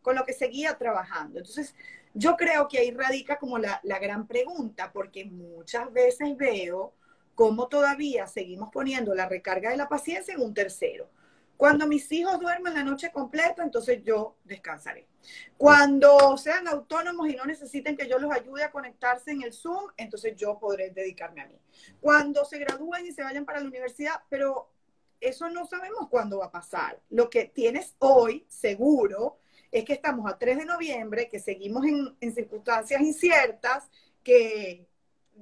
con 0.07 0.15
lo 0.15 0.25
que 0.25 0.33
seguía 0.33 0.79
trabajando? 0.79 1.41
Entonces, 1.41 1.75
yo 2.15 2.37
creo 2.37 2.69
que 2.69 2.79
ahí 2.79 2.93
radica 2.93 3.41
como 3.41 3.59
la, 3.59 3.81
la 3.83 3.99
gran 3.99 4.29
pregunta, 4.29 4.93
porque 4.93 5.25
muchas 5.25 5.93
veces 5.93 6.37
veo 6.37 6.95
cómo 7.35 7.67
todavía 7.67 8.29
seguimos 8.29 8.69
poniendo 8.73 9.17
la 9.17 9.29
recarga 9.29 9.71
de 9.71 9.77
la 9.77 9.89
paciencia 9.89 10.33
en 10.33 10.43
un 10.43 10.55
tercero. 10.55 11.11
Cuando 11.57 11.89
mis 11.89 12.13
hijos 12.13 12.39
duermen 12.39 12.75
la 12.75 12.85
noche 12.85 13.11
completa, 13.11 13.65
entonces 13.65 14.05
yo 14.05 14.37
descansaré. 14.45 15.09
Cuando 15.59 16.39
sean 16.39 16.69
autónomos 16.69 17.29
y 17.29 17.35
no 17.35 17.45
necesiten 17.45 17.97
que 17.97 18.09
yo 18.09 18.21
los 18.21 18.31
ayude 18.31 18.63
a 18.63 18.71
conectarse 18.71 19.33
en 19.33 19.43
el 19.43 19.53
Zoom, 19.53 19.91
entonces 19.97 20.37
yo 20.37 20.57
podré 20.61 20.91
dedicarme 20.91 21.41
a 21.41 21.47
mí. 21.49 21.59
Cuando 22.01 22.45
se 22.45 22.59
gradúen 22.59 23.07
y 23.07 23.13
se 23.13 23.25
vayan 23.25 23.45
para 23.45 23.59
la 23.59 23.67
universidad, 23.67 24.21
pero 24.29 24.71
eso 25.21 25.51
no 25.51 25.67
sabemos 25.67 26.09
cuándo 26.09 26.39
va 26.39 26.47
a 26.47 26.53
pasar. 26.53 27.01
Lo 27.11 27.29
que 27.29 27.47
tienes 27.47 27.97
hoy, 27.99 28.47
seguro, 28.49 29.41
es 29.79 29.85
que 29.85 29.93
estamos 29.93 30.31
a 30.31 30.39
3 30.39 30.59
de 30.59 30.65
noviembre, 30.65 31.29
que 31.29 31.39
seguimos 31.39 31.85
en, 31.85 32.17
en 32.21 32.35
circunstancias 32.35 33.01
inciertas, 33.01 33.89
que 34.23 34.87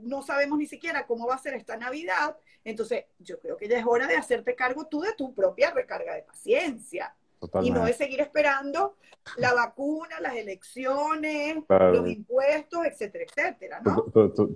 no 0.02 0.22
sabemos 0.22 0.58
ni 0.58 0.66
siquiera 0.66 1.06
cómo 1.06 1.26
va 1.26 1.34
a 1.34 1.38
ser 1.38 1.54
esta 1.54 1.76
Navidad. 1.76 2.36
Entonces, 2.64 3.04
yo 3.18 3.38
creo 3.38 3.56
que 3.56 3.68
ya 3.68 3.78
es 3.78 3.86
hora 3.86 4.06
de 4.06 4.16
hacerte 4.16 4.54
cargo 4.54 4.86
tú 4.86 5.02
de 5.02 5.12
tu 5.14 5.34
propia 5.34 5.70
recarga 5.70 6.14
de 6.14 6.22
paciencia. 6.22 7.14
Y 7.62 7.70
no 7.70 7.84
de 7.84 7.92
seguir 7.92 8.20
esperando 8.20 8.96
la 9.36 9.52
vacuna, 9.52 10.18
las 10.20 10.34
elecciones, 10.34 11.58
los 11.68 12.08
impuestos, 12.08 12.86
etcétera, 12.86 13.24
etcétera, 13.24 13.80
¿no? 13.84 14.02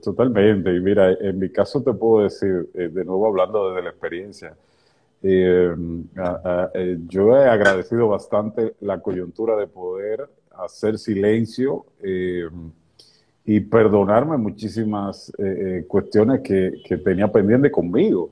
Totalmente. 0.02 0.74
Y 0.74 0.80
mira, 0.80 1.12
en 1.12 1.38
mi 1.38 1.52
caso 1.52 1.82
te 1.82 1.92
puedo 1.92 2.24
decir, 2.24 2.70
eh, 2.74 2.88
de 2.88 3.04
nuevo 3.04 3.26
hablando 3.26 3.70
desde 3.70 3.82
la 3.82 3.90
experiencia, 3.90 4.56
eh, 5.22 5.74
eh, 6.74 6.98
yo 7.06 7.36
he 7.36 7.48
agradecido 7.48 8.08
bastante 8.08 8.74
la 8.80 9.00
coyuntura 9.00 9.56
de 9.56 9.66
poder 9.66 10.28
hacer 10.50 10.98
silencio 10.98 11.86
y 13.50 13.60
perdonarme 13.60 14.36
muchísimas 14.36 15.30
eh, 15.38 15.78
eh, 15.78 15.84
cuestiones 15.88 16.42
que, 16.42 16.82
que, 16.84 16.98
tenía 16.98 17.28
pendiente 17.28 17.70
conmigo. 17.70 18.30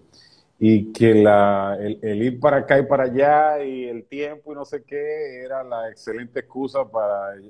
Y 0.59 0.93
que 0.93 1.15
la, 1.15 1.79
el, 1.81 2.23
ir 2.23 2.39
para 2.39 2.59
acá 2.59 2.79
y 2.79 2.83
para 2.83 3.05
allá 3.05 3.65
y 3.65 3.85
el 3.85 4.05
tiempo 4.05 4.53
y 4.53 4.55
no 4.55 4.67
sé 4.67 4.83
qué 4.85 5.43
era 5.43 5.65
la 5.65 5.89
excelente 5.89 6.41
excusa 6.41 6.85
para 6.85 7.35
eh, 7.35 7.43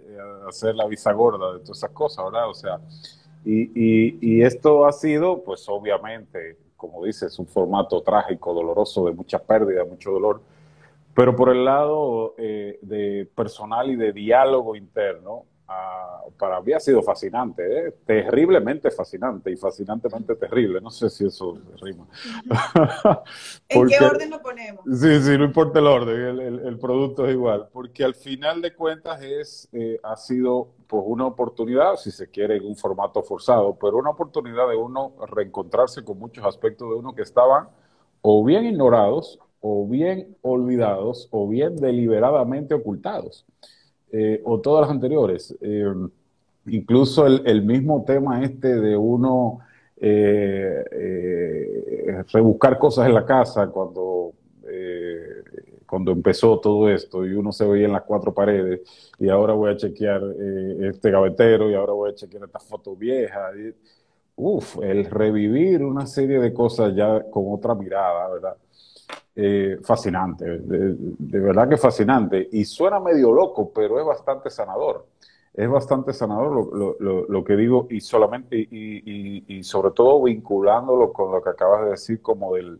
hacer 0.48 0.76
la 0.76 0.86
visa 0.86 1.12
gorda 1.12 1.54
de 1.54 1.60
todas 1.60 1.78
esas 1.78 1.90
cosas, 1.90 2.24
¿verdad? 2.24 2.48
O 2.48 2.54
sea, 2.54 2.78
y, 3.44 3.62
y, 3.74 4.18
y 4.20 4.42
esto 4.42 4.86
ha 4.86 4.92
sido, 4.92 5.42
pues 5.42 5.68
obviamente, 5.68 6.56
como 6.76 7.04
dices, 7.04 7.38
un 7.38 7.46
formato 7.46 8.02
trágico, 8.02 8.52
doloroso, 8.52 9.06
de 9.06 9.12
mucha 9.12 9.38
pérdida, 9.42 9.84
mucho 9.84 10.12
dolor, 10.12 10.40
pero 11.14 11.34
por 11.34 11.48
el 11.48 11.64
lado 11.64 12.34
de 12.36 13.28
personal 13.34 13.90
y 13.90 13.96
de 13.96 14.12
diálogo 14.12 14.76
interno, 14.76 15.44
para 16.38 16.60
mí 16.60 16.72
ha 16.72 16.80
sido 16.80 17.02
fascinante, 17.02 17.62
¿eh? 17.88 17.94
terriblemente 18.04 18.90
fascinante 18.90 19.50
y 19.50 19.56
fascinantemente 19.56 20.36
terrible. 20.36 20.80
No 20.80 20.90
sé 20.90 21.10
si 21.10 21.26
eso 21.26 21.58
rima. 21.80 22.06
¿En 23.68 23.88
qué 23.88 24.04
orden 24.04 24.30
lo 24.30 24.40
ponemos? 24.40 24.84
Sí, 24.84 25.20
sí, 25.22 25.38
no 25.38 25.44
importa 25.44 25.78
el 25.78 25.86
orden, 25.86 26.40
el, 26.40 26.78
producto 26.78 27.26
es 27.26 27.32
igual, 27.32 27.68
porque 27.72 28.04
al 28.04 28.14
final 28.14 28.60
de 28.62 28.74
cuentas 28.74 29.20
es, 29.22 29.68
eh, 29.72 29.98
ha 30.02 30.16
sido 30.16 30.68
pues, 30.86 31.02
una 31.04 31.26
oportunidad, 31.26 31.96
si 31.96 32.10
se 32.10 32.28
quiere, 32.28 32.56
en 32.56 32.66
un 32.66 32.76
formato 32.76 33.22
forzado, 33.22 33.76
pero 33.76 33.96
una 33.96 34.10
oportunidad 34.10 34.68
de 34.68 34.76
uno 34.76 35.14
reencontrarse 35.26 36.04
con 36.04 36.18
muchos 36.18 36.44
aspectos 36.44 36.90
de 36.90 36.94
uno 36.96 37.14
que 37.14 37.22
estaban 37.22 37.68
o 38.20 38.44
bien 38.44 38.66
ignorados, 38.66 39.38
o 39.60 39.86
bien 39.86 40.36
olvidados, 40.42 41.28
o 41.30 41.48
bien 41.48 41.76
deliberadamente 41.76 42.74
ocultados. 42.74 43.46
Eh, 44.12 44.40
o 44.44 44.60
todas 44.60 44.82
las 44.82 44.90
anteriores. 44.90 45.56
Eh, 45.60 45.92
incluso 46.66 47.26
el, 47.26 47.62
mismo 47.62 48.04
tema 48.06 48.42
este 48.44 48.76
de 48.80 48.96
uno 48.96 49.58
eh, 50.00 50.84
rebuscar 52.32 52.78
cosas 52.78 53.06
en 53.08 53.14
la 53.14 53.24
casa 53.24 53.66
cuando, 53.68 54.32
cuando 55.86 56.12
empezó 56.12 56.58
todo 56.60 56.88
esto 56.88 57.26
y 57.26 57.32
uno 57.32 57.52
se 57.52 57.66
veía 57.66 57.86
en 57.86 57.92
las 57.92 58.02
cuatro 58.02 58.32
paredes 58.34 58.80
y 59.18 59.28
ahora 59.28 59.54
voy 59.54 59.72
a 59.72 59.76
chequear 59.76 60.22
este 60.80 61.10
gavetero 61.10 61.70
y 61.70 61.74
ahora 61.74 61.92
voy 61.92 62.10
a 62.10 62.14
chequear 62.14 62.44
esta 62.44 62.58
foto 62.60 62.96
vieja. 62.96 63.50
uf, 64.36 64.78
el 64.82 65.04
revivir 65.06 65.82
una 65.84 66.06
serie 66.06 66.40
de 66.40 66.52
cosas 66.52 66.94
ya 66.94 67.22
con 67.30 67.44
otra 67.48 67.74
mirada, 67.74 68.28
¿verdad? 68.28 68.56
Eh, 69.38 69.76
fascinante, 69.82 70.46
de, 70.46 71.40
verdad 71.40 71.68
que 71.68 71.76
fascinante. 71.76 72.48
Y 72.52 72.64
suena 72.64 72.98
medio 72.98 73.32
loco, 73.32 73.70
pero 73.70 74.00
es 74.00 74.06
bastante 74.06 74.48
sanador. 74.48 75.06
Es 75.52 75.68
bastante 75.68 76.14
sanador 76.14 76.98
lo, 77.28 77.44
que 77.44 77.56
digo 77.56 77.86
y 77.90 78.00
solamente 78.00 78.56
y, 78.58 79.62
sobre 79.62 79.90
todo 79.90 80.22
vinculándolo 80.22 81.12
con 81.12 81.32
lo 81.32 81.42
que 81.42 81.50
acabas 81.50 81.84
de 81.84 81.90
decir 81.90 82.22
como 82.22 82.54
del 82.54 82.78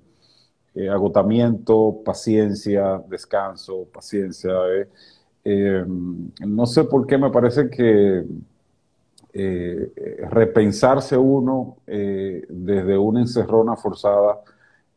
eh, 0.75 0.89
agotamiento, 0.89 1.99
paciencia, 2.03 3.03
descanso, 3.07 3.87
paciencia. 3.93 4.53
Eh, 5.45 5.85
no 5.87 6.67
sé 6.67 6.85
por 6.85 7.07
qué 7.07 7.19
me 7.19 7.31
parece 7.31 7.69
que 7.69 8.25
repensarse 10.31 11.19
uno 11.19 11.77
desde 11.87 12.97
una 12.97 13.21
encerrona 13.21 13.77
forzada 13.77 14.41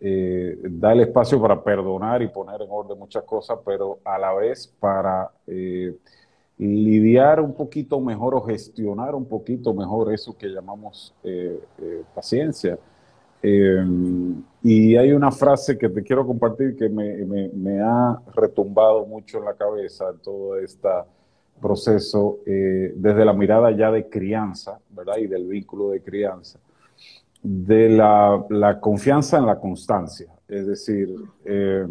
eh, 0.02 0.58
da 0.64 0.94
el 0.94 1.02
espacio 1.02 1.42
para 1.42 1.62
perdonar 1.62 2.22
y 2.22 2.30
poner 2.30 2.62
en 2.62 2.70
orden 2.70 2.98
muchas 2.98 3.24
cosas, 3.24 3.60
pero 3.66 4.00
a 4.06 4.18
la 4.18 4.34
vez 4.34 4.74
para 4.80 5.30
eh, 5.46 5.94
lidiar 6.58 7.42
un 7.42 7.54
poquito 7.54 8.00
mejor 8.00 8.34
o 8.34 8.42
gestionar 8.42 9.14
un 9.14 9.26
poquito 9.26 9.74
mejor 9.74 10.14
eso 10.14 10.38
que 10.38 10.48
llamamos 10.48 11.14
eh, 11.24 11.60
paciencia. 12.16 12.78
y 13.42 14.96
hay 14.96 15.12
una 15.12 15.32
frase 15.32 15.78
que 15.78 15.90
te 15.90 16.04
quiero 16.04 16.26
compartir 16.26 16.76
que 16.76 16.90
me, 16.90 17.82
ha 17.82 18.22
retumbado 18.36 19.06
mucho 19.06 19.40
en 19.40 19.46
la 19.46 19.54
cabeza 19.54 20.10
en 20.12 20.20
todo 20.20 20.58
este 20.58 20.90
proceso, 21.62 22.40
desde 22.46 23.26
la 23.26 23.34
mirada 23.34 23.72
ya 23.72 23.92
de 23.92 24.08
crianza, 24.08 24.80
¿verdad? 24.90 25.18
Y 25.18 25.28
del 25.28 25.46
vínculo 25.46 25.90
de 25.90 26.02
crianza 26.02 26.60
de 27.42 27.90
la, 27.90 28.80
confianza 28.82 29.38
en 29.38 29.46
la 29.46 29.60
constancia, 29.60 30.28
es 30.48 30.68
decir, 30.68 31.14
eh, 31.46 31.86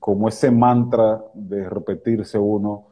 como 0.00 0.28
ese 0.28 0.50
mantra 0.50 1.22
de 1.34 1.68
repetirse 1.68 2.38
uno, 2.38 2.88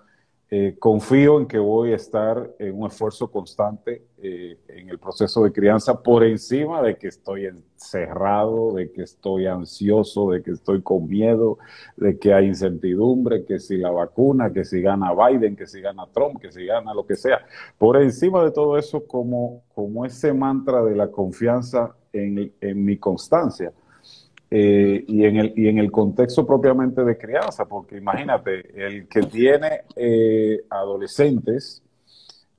eh, 0.55 0.77
confío 0.79 1.41
en 1.41 1.47
que 1.47 1.59
voy 1.59 1.95
a 1.95 1.97
estar 1.97 2.51
en 2.59 2.79
un 2.79 2.87
esfuerzo 2.87 3.31
constante 3.31 4.05
eh, 4.19 4.59
en 4.69 4.91
el 4.91 4.99
proceso 4.99 5.45
de 5.45 5.51
crianza 5.51 6.03
por 6.03 6.23
encima 6.25 6.83
de 6.83 6.99
que 6.99 7.09
estoy 7.09 7.47
encerrado, 7.47 8.75
de 8.75 8.93
que 8.93 9.01
estoy 9.01 9.47
ansioso, 9.47 10.31
de 10.31 10.43
que 10.43 10.51
estoy 10.51 10.83
con 10.83 11.07
miedo, 11.07 11.57
de 11.97 12.19
que 12.19 12.35
hay 12.35 12.49
incertidumbre, 12.49 13.47
que 13.47 13.59
si 13.59 13.79
la 13.79 13.91
vacuna, 13.93 14.53
que 14.53 14.67
si 14.67 14.83
gana 14.83 15.15
Biden, 15.15 15.57
que 15.57 15.67
si 15.67 15.81
gana 15.81 16.07
Trump, 16.13 16.39
que 16.39 16.53
si 16.53 16.67
gana 16.67 16.93
lo 16.93 17.07
que 17.07 17.17
sea. 17.17 17.47
Por 17.79 17.97
encima 17.97 18.45
de 18.45 18.51
todo 18.51 18.77
eso, 18.77 19.07
como, 19.07 19.63
como 19.75 20.05
ese 20.05 20.35
mantra 20.35 20.85
de 20.85 20.95
la 20.95 21.11
confianza 21.11 21.97
en, 22.13 22.85
mi 22.85 22.97
constancia. 22.99 23.73
Eh, 24.51 25.05
y, 25.09 25.25
en 25.25 25.37
el, 25.37 25.55
y 25.57 25.69
en 25.69 25.79
el 25.79 25.91
contexto 25.91 26.47
propiamente 26.47 27.03
de 27.05 27.17
crianza, 27.17 27.65
porque 27.65 27.97
imagínate, 27.97 28.87
el 28.87 29.09
que 29.09 29.23
tiene 29.23 29.83
eh, 29.97 30.65
adolescentes, 30.69 31.83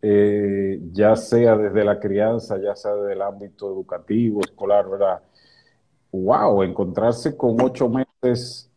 eh, 0.01 0.79
ya 0.91 1.15
sea 1.15 1.55
desde 1.55 1.83
la 1.83 2.00
crianza, 2.00 2.60
ya 2.60 2.75
sea 2.75 2.95
desde 2.95 3.13
el 3.13 3.22
ámbito 3.22 3.67
educativo, 3.72 4.41
escolar, 4.41 4.89
¿verdad? 4.89 5.22
¡Wow! 6.12 6.63
Encontrarse 6.63 7.38
con 7.38 7.62
ocho 7.62 7.89
meses 7.89 8.69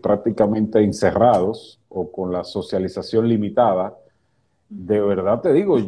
prácticamente 0.00 0.80
encerrados 0.80 1.80
o 1.90 2.10
con 2.10 2.32
la 2.32 2.44
socialización 2.44 3.28
limitada, 3.28 3.94
de 4.68 5.00
verdad 5.00 5.40
te 5.40 5.52
digo, 5.52 5.78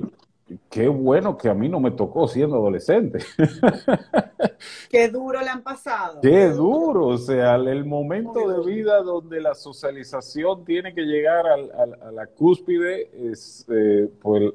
qué 0.68 0.88
bueno 0.88 1.36
que 1.36 1.48
a 1.48 1.54
mí 1.54 1.68
no 1.68 1.80
me 1.80 1.90
tocó 1.90 2.28
siendo 2.28 2.56
adolescente. 2.56 3.18
qué 4.90 5.08
duro 5.08 5.40
le 5.40 5.48
han 5.48 5.62
pasado. 5.62 6.20
Qué 6.20 6.48
duro, 6.48 7.08
o 7.08 7.18
sea, 7.18 7.56
el 7.56 7.84
momento 7.84 8.48
de 8.48 8.66
vida 8.66 9.02
donde 9.02 9.40
la 9.40 9.54
socialización 9.54 10.64
tiene 10.64 10.94
que 10.94 11.02
llegar 11.02 11.46
a 11.46 12.12
la 12.12 12.26
cúspide, 12.26 13.10
es, 13.30 13.66
eh, 13.68 14.10
pues 14.20 14.52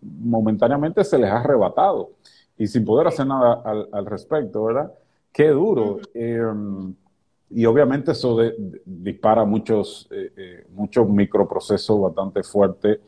momentáneamente 0.00 1.02
se 1.04 1.18
les 1.18 1.30
ha 1.30 1.40
arrebatado 1.40 2.10
y 2.56 2.66
sin 2.66 2.84
poder 2.84 3.08
hacer 3.08 3.26
nada 3.26 3.62
al, 3.90 4.06
respecto, 4.06 4.64
¿verdad? 4.64 4.92
Qué 5.32 5.48
duro. 5.48 5.98
Em, 6.12 6.94
y 7.50 7.66
obviamente 7.66 8.12
eso 8.12 8.38
dispara 8.84 9.44
muchos, 9.44 10.08
eh, 10.10 10.32
eh, 10.36 10.66
muchos 10.70 11.08
microprocesos 11.08 12.00
bastante 12.00 12.42
fuertes 12.42 13.00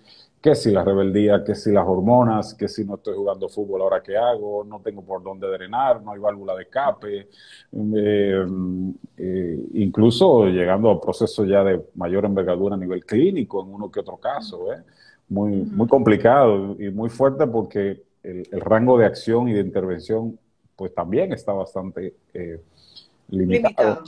que 0.47 0.55
si 0.55 0.71
la 0.71 0.85
rebeldía, 0.85 1.43
que 1.43 1.57
si 1.57 1.73
las 1.73 1.85
hormonas, 1.85 2.55
que 2.55 2.69
si 2.69 2.85
no 2.85 2.95
estoy 2.95 3.17
jugando 3.17 3.49
fútbol 3.49 3.83
ahora 3.83 4.01
que 4.01 4.17
hago, 4.17 4.63
no 4.63 4.81
tengo 4.81 5.03
por 5.03 5.21
dónde 5.21 5.49
drenar, 5.49 6.01
no 6.01 6.13
hay 6.13 6.21
válvula 6.21 6.55
de 6.55 6.63
escape, 6.63 7.29
eh, 7.73 8.47
eh, 9.17 9.67
incluso 9.75 10.47
llegando 10.47 10.89
a 10.89 11.01
procesos 11.01 11.49
ya 11.49 11.65
de 11.65 11.85
mayor 11.97 12.27
envergadura 12.27 12.77
a 12.77 12.79
nivel 12.79 13.05
clínico 13.05 13.61
en 13.61 13.75
uno 13.75 13.91
que 13.91 13.99
otro 13.99 14.19
caso, 14.19 14.73
¿eh? 14.73 14.85
muy, 15.29 15.51
muy 15.51 15.89
complicado 15.89 16.77
y 16.79 16.91
muy 16.91 17.11
fuerte 17.11 17.45
porque 17.49 18.05
el, 18.23 18.61
rango 18.61 18.97
de 18.99 19.07
acción 19.07 19.49
y 19.49 19.53
de 19.53 19.63
intervención 19.63 20.39
pues 20.77 20.95
también 20.95 21.33
está 21.33 21.53
bastante 21.55 22.15
limitado. 23.31 24.05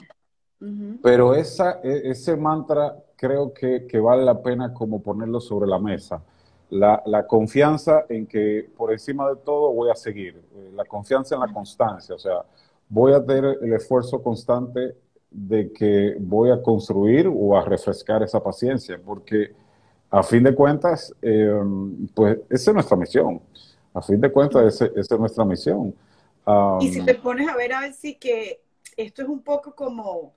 Pero 1.03 1.35
esa, 1.35 1.81
e, 1.83 2.11
ese 2.11 2.37
mantra 2.37 2.95
creo 3.19 3.53
que, 3.53 3.99
vale 3.99 4.25
la 4.25 4.41
pena 4.41 4.73
como 4.73 5.03
ponerlo 5.03 5.41
sobre 5.41 5.69
la 5.69 5.79
mesa. 5.79 6.23
La, 6.71 7.27
confianza 7.27 8.05
en 8.09 8.27
que 8.27 8.71
por 8.77 8.93
encima 8.93 9.29
de 9.29 9.37
todo 9.37 9.73
voy 9.73 9.91
a 9.91 9.95
seguir, 9.95 10.37
eh, 10.55 10.71
la 10.75 10.85
confianza 10.85 11.35
en 11.35 11.41
la 11.41 11.53
constancia, 11.53 12.15
o 12.15 12.19
sea, 12.19 12.43
voy 12.89 13.13
a 13.13 13.25
tener 13.25 13.59
el 13.63 13.73
esfuerzo 13.73 14.23
constante 14.23 14.95
de 15.31 15.73
que 15.73 16.17
voy 16.21 16.51
a 16.51 16.63
construir 16.63 17.31
o 17.35 17.57
a 17.57 17.65
refrescar 17.65 18.23
esa 18.23 18.43
paciencia, 18.43 19.01
porque 19.05 19.53
a 20.11 20.23
fin 20.23 20.43
de 20.43 20.55
cuentas, 20.55 21.15
em, 21.21 22.07
pues 22.15 22.39
esa 22.49 22.71
es 22.71 22.75
nuestra 22.75 22.97
misión. 22.97 23.43
A 23.93 24.01
fin 24.01 24.21
de 24.21 24.31
cuentas, 24.31 24.81
esa, 24.81 24.87
es 24.95 25.11
nuestra 25.19 25.45
misión. 25.45 25.95
y 26.81 26.93
si 26.93 27.05
te 27.05 27.15
pones 27.15 27.49
a 27.49 27.57
ver, 27.57 27.73
a 27.73 27.81
ver 27.81 27.93
si 27.93 28.15
que 28.15 28.63
esto 28.97 29.23
es 29.23 29.29
un 29.29 29.43
poco 29.43 29.75
como 29.75 30.35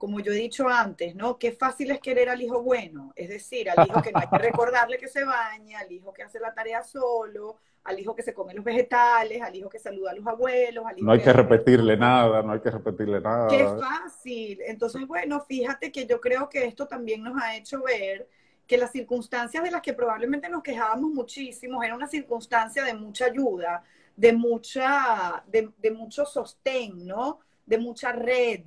como 0.00 0.18
yo 0.18 0.32
he 0.32 0.36
dicho 0.36 0.66
antes, 0.66 1.14
¿no? 1.14 1.36
Qué 1.36 1.52
fácil 1.52 1.90
es 1.90 2.00
querer 2.00 2.30
al 2.30 2.40
hijo 2.40 2.62
bueno, 2.62 3.12
es 3.14 3.28
decir, 3.28 3.68
al 3.68 3.86
hijo 3.86 4.00
que 4.00 4.10
no 4.12 4.20
hay 4.20 4.28
que 4.28 4.38
recordarle 4.50 4.96
que 4.96 5.08
se 5.08 5.24
baña, 5.24 5.80
al 5.80 5.92
hijo 5.92 6.10
que 6.10 6.22
hace 6.22 6.40
la 6.40 6.54
tarea 6.54 6.82
solo, 6.82 7.58
al 7.84 8.00
hijo 8.00 8.16
que 8.16 8.22
se 8.22 8.32
come 8.32 8.54
los 8.54 8.64
vegetales, 8.64 9.42
al 9.42 9.54
hijo 9.54 9.68
que 9.68 9.78
saluda 9.78 10.12
a 10.12 10.14
los 10.14 10.26
abuelos, 10.26 10.86
al 10.86 10.96
hijo 10.96 11.04
No 11.04 11.12
hay 11.12 11.20
que, 11.20 11.30
repetirle 11.34 11.98
nada, 11.98 12.42
no 12.42 12.52
hay 12.52 12.60
que 12.60 12.70
repetirle 12.70 13.20
nada. 13.20 13.48
Qué 13.48 13.62
fácil. 13.62 14.60
Entonces, 14.62 15.06
bueno, 15.06 15.38
fíjate 15.42 15.92
que 15.92 16.06
yo 16.06 16.18
creo 16.18 16.48
que 16.48 16.64
esto 16.64 16.88
también 16.88 17.22
nos 17.22 17.38
ha 17.38 17.54
hecho 17.54 17.82
ver 17.82 18.26
que 18.66 18.78
las 18.78 18.92
circunstancias 18.92 19.62
de 19.62 19.70
las 19.70 19.82
que 19.82 19.92
probablemente 19.92 20.48
nos 20.48 20.62
quejábamos 20.62 21.10
muchísimo 21.10 21.82
era 21.82 21.94
una 21.94 22.08
circunstancia 22.08 22.84
de 22.84 22.94
mucha 22.94 23.26
ayuda, 23.26 23.84
de 24.16 24.32
mucha, 24.32 25.44
de, 25.46 25.68
de 25.76 25.90
mucho 25.90 26.24
sostén, 26.24 27.06
¿no? 27.06 27.40
De 27.66 27.76
mucha 27.76 28.12
red, 28.12 28.62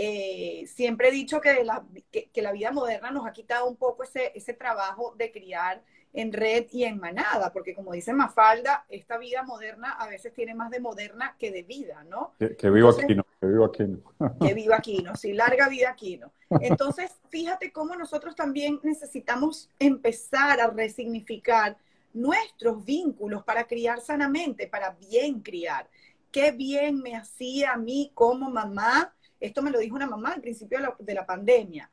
eh, 0.00 0.64
siempre 0.68 1.08
he 1.08 1.10
dicho 1.10 1.40
que 1.40 1.64
la, 1.64 1.84
que, 2.12 2.30
la, 2.40 2.52
vida 2.52 2.70
moderna 2.70 3.10
nos 3.10 3.26
ha 3.26 3.32
quitado 3.32 3.66
un 3.66 3.74
poco 3.74 4.04
ese, 4.04 4.30
ese 4.36 4.54
trabajo 4.54 5.12
de 5.18 5.32
criar 5.32 5.82
en 6.12 6.32
red 6.32 6.66
y 6.70 6.84
en 6.84 7.00
manada, 7.00 7.52
porque 7.52 7.74
como 7.74 7.90
dice 7.92 8.12
Mafalda, 8.12 8.86
esta 8.88 9.18
vida 9.18 9.42
moderna 9.42 9.90
a 9.94 10.06
veces 10.06 10.32
tiene 10.32 10.54
más 10.54 10.70
de 10.70 10.78
moderna 10.78 11.34
que 11.36 11.50
de 11.50 11.64
vida, 11.64 12.04
¿no? 12.04 12.34
Que, 12.38 12.70
vivo 12.70 12.90
aquí, 12.90 13.12
¿no? 13.16 13.26
Que 13.40 13.46
vivo 13.48 13.64
aquí, 13.64 13.82
¿no? 13.82 14.38
que 14.46 14.54
vivo 14.54 14.74
aquí, 14.74 15.02
¿no? 15.02 15.16
Sí, 15.16 15.32
larga 15.32 15.68
vida 15.68 15.90
aquí, 15.90 16.16
¿no? 16.16 16.32
Entonces, 16.60 17.10
fíjate 17.28 17.72
cómo 17.72 17.96
nosotros 17.96 18.36
también 18.36 18.78
necesitamos 18.84 19.68
empezar 19.80 20.60
a 20.60 20.70
resignificar 20.70 21.76
nuestros 22.14 22.84
vínculos 22.84 23.42
para 23.42 23.66
criar 23.66 24.00
sanamente, 24.00 24.68
para 24.68 24.90
bien 24.92 25.40
criar. 25.40 25.90
Qué 26.30 26.52
bien 26.52 27.02
me 27.02 27.16
hacía 27.16 27.72
a 27.72 27.76
mí 27.76 28.12
como 28.14 28.48
mamá 28.48 29.12
esto 29.40 29.62
me 29.62 29.70
lo 29.70 29.78
dijo 29.78 29.96
una 29.96 30.06
mamá 30.06 30.32
al 30.32 30.40
principio 30.40 30.78
de 30.98 31.14
la, 31.14 31.26
pandemia. 31.26 31.90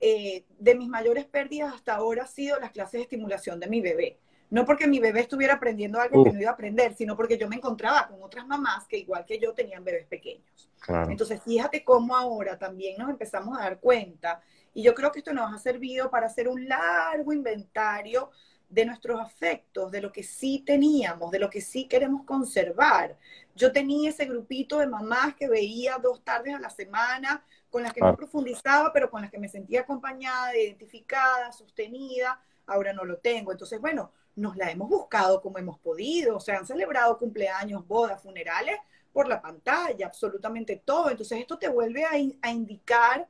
Eh, 0.00 0.44
de 0.58 0.74
mis 0.76 0.88
mayores 0.88 1.24
pérdidas 1.24 1.74
hasta 1.74 1.94
ahora 1.94 2.22
ha 2.22 2.26
sido 2.26 2.58
las 2.60 2.70
clases 2.70 2.92
de 2.92 3.02
estimulación 3.02 3.58
de 3.58 3.68
mi 3.68 3.80
bebé. 3.80 4.18
No 4.50 4.64
porque 4.64 4.86
mi 4.86 4.98
bebé 4.98 5.20
estuviera 5.20 5.54
aprendiendo 5.54 6.00
algo 6.00 6.24
que 6.24 6.32
no 6.32 6.40
iba 6.40 6.50
a 6.50 6.54
aprender, 6.54 6.94
sino 6.94 7.16
porque 7.16 7.36
yo 7.36 7.48
me 7.48 7.56
encontraba 7.56 8.08
con 8.08 8.22
otras 8.22 8.46
mamás 8.46 8.86
que 8.86 8.96
igual 8.96 9.26
que 9.26 9.38
yo 9.38 9.52
tenían 9.52 9.84
bebés 9.84 10.06
pequeños. 10.06 10.70
Entonces, 11.08 11.42
fíjate 11.42 11.84
cómo 11.84 12.16
ahora 12.16 12.58
también 12.58 12.96
nos 12.96 13.10
empezamos 13.10 13.58
a 13.58 13.62
dar 13.62 13.78
cuenta, 13.78 14.40
y 14.72 14.82
yo 14.82 14.94
creo 14.94 15.12
que 15.12 15.18
esto 15.18 15.32
nos 15.32 15.52
ha 15.52 15.58
servido 15.58 16.10
para 16.10 16.26
hacer 16.26 16.48
un 16.48 16.66
largo 16.66 17.32
inventario 17.32 18.30
de 18.68 18.84
nuestros 18.84 19.20
afectos, 19.20 19.90
de 19.90 20.02
lo 20.02 20.12
que 20.12 20.22
sí 20.22 20.62
teníamos, 20.66 21.30
de 21.30 21.38
lo 21.38 21.48
que 21.48 21.60
sí 21.60 21.88
queremos 21.88 22.24
conservar. 22.24 23.16
Yo 23.54 23.72
tenía 23.72 24.10
ese 24.10 24.26
grupito 24.26 24.78
de 24.78 24.86
mamás 24.86 25.34
que 25.34 25.48
veía 25.48 25.98
dos 25.98 26.22
tardes 26.22 26.54
a 26.54 26.60
la 26.60 26.70
semana, 26.70 27.44
con 27.70 27.82
las 27.82 27.92
que 27.92 28.00
no 28.00 28.14
profundizaba, 28.16 28.92
pero 28.92 29.10
con 29.10 29.22
las 29.22 29.30
que 29.30 29.38
me 29.38 29.48
sentía 29.48 29.80
acompañada, 29.80 30.56
identificada, 30.56 31.50
sostenida. 31.52 32.40
Ahora 32.66 32.92
no 32.92 33.04
lo 33.04 33.18
tengo. 33.18 33.52
Entonces, 33.52 33.80
bueno, 33.80 34.12
nos 34.36 34.56
la 34.56 34.70
hemos 34.70 34.88
buscado 34.88 35.40
como 35.40 35.58
hemos 35.58 35.78
podido. 35.78 36.36
O 36.36 36.40
sea, 36.40 36.58
han 36.58 36.66
celebrado 36.66 37.18
cumpleaños, 37.18 37.86
bodas, 37.86 38.22
funerales 38.22 38.76
por 39.12 39.26
la 39.26 39.40
pantalla, 39.40 40.06
absolutamente 40.06 40.76
todo. 40.84 41.10
Entonces, 41.10 41.38
esto 41.40 41.58
te 41.58 41.68
vuelve 41.68 42.04
a, 42.04 42.10
a 42.42 42.50
indicar 42.50 43.26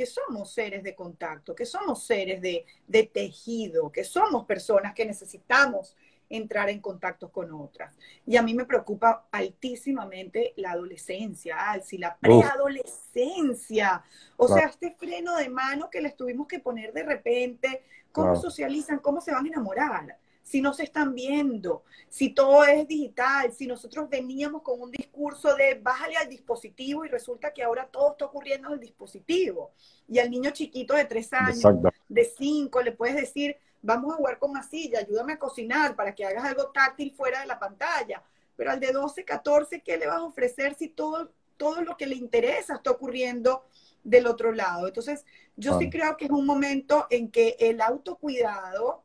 que 0.00 0.06
somos 0.06 0.50
seres 0.50 0.82
de 0.82 0.94
contacto, 0.94 1.54
que 1.54 1.66
somos 1.66 2.06
seres 2.06 2.40
de, 2.40 3.10
tejido, 3.12 3.92
que 3.92 4.02
somos 4.02 4.46
personas 4.46 4.94
que 4.94 5.04
necesitamos 5.04 5.94
entrar 6.30 6.70
en 6.70 6.80
contacto 6.80 7.30
con 7.30 7.52
otras. 7.52 7.94
Y 8.24 8.38
a 8.38 8.42
mí 8.42 8.54
me 8.54 8.64
preocupa 8.64 9.26
altísimamente 9.30 10.54
la 10.56 10.70
adolescencia, 10.70 11.58
si 11.84 11.98
la 11.98 12.16
preadolescencia. 12.16 14.02
O 14.38 14.48
sea, 14.48 14.68
este 14.68 14.92
freno 14.92 15.36
de 15.36 15.50
mano 15.50 15.90
que 15.90 16.00
les 16.00 16.16
tuvimos 16.16 16.46
que 16.46 16.60
poner 16.60 16.94
de 16.94 17.02
repente, 17.02 17.84
cómo 18.10 18.36
socializan, 18.36 19.00
cómo 19.00 19.20
se 19.20 19.32
van 19.32 19.44
a 19.44 19.48
enamorar 19.48 20.16
si 20.50 20.60
no 20.60 20.72
se 20.74 20.82
están 20.82 21.14
viendo, 21.14 21.84
si 22.08 22.30
todo 22.30 22.64
es 22.64 22.88
digital, 22.88 23.52
si 23.52 23.68
nosotros 23.68 24.08
veníamos 24.10 24.62
con 24.62 24.80
un 24.80 24.90
discurso 24.90 25.54
de 25.54 25.76
bájale 25.76 26.16
al 26.16 26.28
dispositivo 26.28 27.04
y 27.04 27.08
resulta 27.08 27.52
que 27.52 27.62
ahora 27.62 27.86
todo 27.86 28.10
está 28.10 28.24
ocurriendo 28.24 28.66
en 28.66 28.74
el 28.74 28.80
dispositivo. 28.80 29.70
Y 30.08 30.18
al 30.18 30.28
niño 30.28 30.50
chiquito 30.50 30.94
de 30.94 31.04
tres 31.04 31.32
años, 31.32 31.62
de 32.08 32.24
cinco, 32.24 32.82
le 32.82 32.90
puedes 32.90 33.14
decir, 33.14 33.56
vamos 33.80 34.12
a 34.12 34.16
jugar 34.16 34.40
con 34.40 34.50
una 34.50 34.64
silla, 34.64 34.98
ayúdame 34.98 35.34
a 35.34 35.38
cocinar 35.38 35.94
para 35.94 36.16
que 36.16 36.24
hagas 36.24 36.44
algo 36.44 36.72
táctil 36.72 37.12
fuera 37.12 37.42
de 37.42 37.46
la 37.46 37.60
pantalla. 37.60 38.20
Pero 38.56 38.72
al 38.72 38.80
de 38.80 38.90
12, 38.90 39.24
14, 39.24 39.82
¿qué 39.82 39.98
le 39.98 40.08
vas 40.08 40.16
a 40.16 40.24
ofrecer 40.24 40.74
si 40.74 40.88
todo, 40.88 41.30
todo 41.56 41.80
lo 41.82 41.96
que 41.96 42.08
le 42.08 42.16
interesa 42.16 42.74
está 42.74 42.90
ocurriendo 42.90 43.66
del 44.02 44.26
otro 44.26 44.50
lado? 44.50 44.88
Entonces, 44.88 45.24
yo 45.54 45.78
sí 45.78 45.90
creo 45.90 46.16
que 46.16 46.24
es 46.24 46.32
un 46.32 46.44
momento 46.44 47.06
en 47.08 47.30
que 47.30 47.56
el 47.60 47.80
autocuidado 47.80 49.04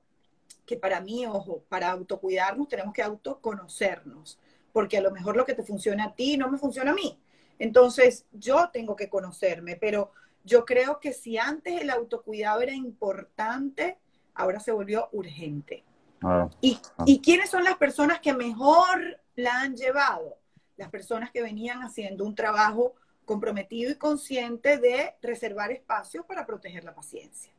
que 0.66 0.78
para 0.78 1.00
mí, 1.02 1.26
ojo, 1.26 1.64
para 1.70 1.92
autocuidarnos 1.92 2.68
tenemos 2.68 2.94
que 2.94 3.04
autoconocernos, 3.04 4.40
porque 4.74 4.98
a 4.98 5.02
lo 5.02 5.12
mejor 5.12 5.38
lo 5.38 5.46
que 5.46 5.54
te 5.54 5.64
funciona 5.64 6.06
a 6.06 6.16
ti 6.16 6.38
no 6.38 6.50
me 6.50 6.58
funciona 6.58 6.92
a 6.92 6.96
mí. 6.96 7.20
Entonces, 7.60 8.26
yo 8.32 8.70
tengo 8.74 8.96
que 8.96 9.10
conocerme, 9.10 9.76
pero 9.76 10.12
yo 10.44 10.66
creo 10.66 11.00
que 11.00 11.14
si 11.14 11.38
antes 11.38 11.82
el 11.82 11.90
autocuidado 11.90 12.62
era 12.62 12.74
importante, 12.74 13.98
ahora 14.34 14.60
se 14.60 14.72
volvió 14.72 15.10
urgente. 15.12 15.84
Ah, 16.22 16.50
¿Y, 16.62 16.80
ah. 16.98 17.04
¿Y 17.06 17.22
quiénes 17.22 17.50
son 17.50 17.64
las 17.64 17.78
personas 17.78 18.20
que 18.20 18.34
mejor 18.34 19.20
la 19.36 19.62
han 19.62 19.76
llevado? 19.76 20.38
Las 20.78 20.90
personas 20.90 21.32
que 21.32 21.42
venían 21.42 21.82
haciendo 21.82 22.26
un 22.26 22.36
trabajo 22.36 22.96
comprometido 23.26 23.92
y 23.92 23.96
consciente 23.96 24.78
de 24.78 25.16
reservar 25.22 25.72
espacios 25.72 26.26
para 26.26 26.46
proteger 26.46 26.84
la 26.84 26.94
paciencia. 26.94 27.52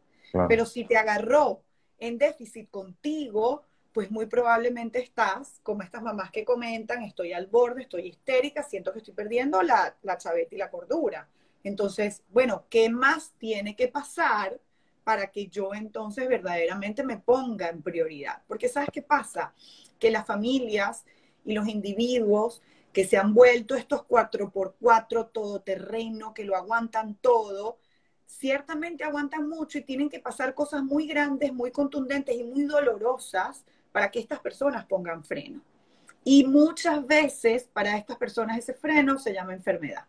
Pero 0.48 0.66
si 0.66 0.84
te 0.84 0.96
agarró 0.98 1.62
en 1.98 2.18
déficit 2.18 2.70
contigo, 2.70 3.62
pues 3.92 4.11
muy 4.11 4.26
probablemente 4.26 5.00
estás 5.00 5.61
como 5.62 5.82
estas 5.82 6.02
mamás 6.02 6.30
que 6.30 6.44
comentan, 6.44 7.02
estoy 7.02 7.32
al 7.32 7.46
borde, 7.46 7.82
estoy 7.82 8.09
histérica, 8.09 8.62
siento 8.62 8.92
que 8.92 8.98
estoy 8.98 9.14
perdiendo 9.14 9.62
la, 9.62 9.96
la 10.02 10.18
chaveta 10.18 10.54
y 10.54 10.59
la 10.59 10.70
cordura. 10.70 11.28
Entonces, 11.64 12.22
bueno, 12.28 12.66
¿qué 12.68 12.90
más 12.90 13.32
tiene 13.38 13.74
que 13.74 13.88
pasar 13.88 14.61
para 15.02 15.30
que 15.32 15.48
yo 15.48 15.72
entonces 15.74 16.28
verdaderamente 16.28 17.02
me 17.04 17.16
ponga 17.18 17.68
en 17.68 17.82
prioridad? 17.82 18.42
Porque 18.46 18.68
¿sabes 18.68 18.90
qué 18.92 19.02
pasa? 19.02 19.54
Que 19.98 20.11
las 20.11 20.26
familias 20.26 21.04
y 21.44 21.54
los 21.54 21.66
individuos 21.68 22.62
que 22.92 23.04
se 23.04 23.16
han 23.16 23.35
vuelto 23.35 23.74
estos 23.74 24.04
cuatro 24.04 24.50
por 24.50 24.76
cuatro 24.80 25.26
todoterreno, 25.26 26.35
que 26.35 26.44
lo 26.44 26.56
aguantan 26.56 27.14
todo, 27.16 27.78
ciertamente 28.26 29.04
aguantan 29.04 29.48
mucho 29.48 29.78
y 29.78 29.82
tienen 29.82 30.10
que 30.10 30.20
pasar 30.20 30.54
cosas 30.54 30.82
muy 30.82 31.06
grandes, 31.06 31.52
muy 31.52 31.70
contundentes 31.70 32.36
y 32.36 32.44
muy 32.44 32.64
dolorosas 32.64 33.64
para 33.92 34.10
que 34.10 34.18
estas 34.18 34.40
personas 34.40 34.84
pongan 34.84 35.24
freno. 35.24 35.62
Y 36.24 36.44
muchas 36.44 37.06
veces 37.06 37.68
para 37.72 37.96
estas 37.96 38.16
personas 38.16 38.58
ese 38.58 38.74
freno 38.74 39.18
se 39.18 39.32
llama 39.32 39.54
enfermedad, 39.54 40.04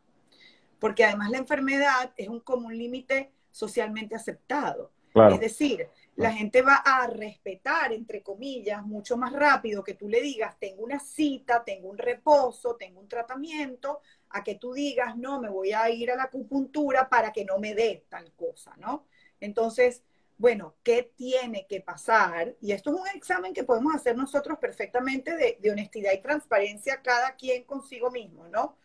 porque 0.79 1.05
además 1.05 1.29
la 1.29 1.37
enfermedad 1.37 2.11
es 2.17 2.27
un 2.27 2.39
común 2.39 2.75
límite 2.75 3.31
socialmente 3.51 4.15
aceptado. 4.15 4.91
Es 5.31 5.39
decir, 5.39 5.87
la 6.15 6.31
gente 6.31 6.61
va 6.61 6.75
a 6.75 7.07
respetar, 7.07 7.91
entre 7.91 8.21
comillas, 8.21 8.85
mucho 8.85 9.17
más 9.17 9.33
rápido 9.33 9.83
que 9.83 9.95
tú 9.95 10.07
le 10.07 10.21
digas, 10.21 10.55
tengo 10.59 10.83
una 10.83 10.99
cita, 10.99 11.63
tengo 11.63 11.89
un 11.89 11.97
reposo, 11.97 12.75
tengo 12.75 12.99
un 12.99 13.07
tratamiento, 13.07 14.01
a 14.29 14.43
que 14.43 14.55
tú 14.55 14.73
digas, 14.73 15.17
no, 15.17 15.39
me 15.41 15.49
voy 15.49 15.71
a 15.71 15.89
ir 15.89 16.11
a 16.11 16.15
la 16.15 16.23
acupuntura 16.23 17.09
para 17.09 17.31
que 17.31 17.45
no 17.45 17.59
me 17.59 17.73
dé 17.73 18.05
tal 18.09 18.31
cosa, 18.33 18.75
¿no? 18.77 19.05
Entonces, 19.39 20.03
bueno, 20.37 20.75
¿qué 20.83 21.11
tiene 21.15 21.65
que 21.67 21.81
pasar? 21.81 22.55
Y 22.61 22.71
esto 22.71 22.93
es 22.93 23.01
un 23.01 23.07
examen 23.15 23.53
que 23.53 23.63
podemos 23.63 23.95
hacer 23.95 24.15
nosotros 24.15 24.59
perfectamente 24.59 25.35
de, 25.35 25.57
de 25.59 25.71
honestidad 25.71 26.13
y 26.13 26.21
transparencia 26.21 27.01
cada 27.01 27.35
quien 27.35 27.63
consigo 27.63 28.11
mismo, 28.11 28.47
¿no? 28.47 28.77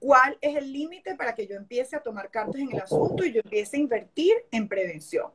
¿Cuál 0.00 0.38
es 0.40 0.56
el 0.56 0.72
límite 0.72 1.14
para 1.14 1.34
que 1.34 1.46
yo 1.46 1.56
empiece 1.56 1.94
a 1.94 2.02
tomar 2.02 2.30
cartas 2.30 2.60
en 2.60 2.72
el 2.72 2.80
asunto 2.80 3.22
y 3.24 3.32
yo 3.32 3.42
empiece 3.44 3.76
a 3.76 3.80
invertir 3.80 4.34
en 4.50 4.66
prevención? 4.66 5.30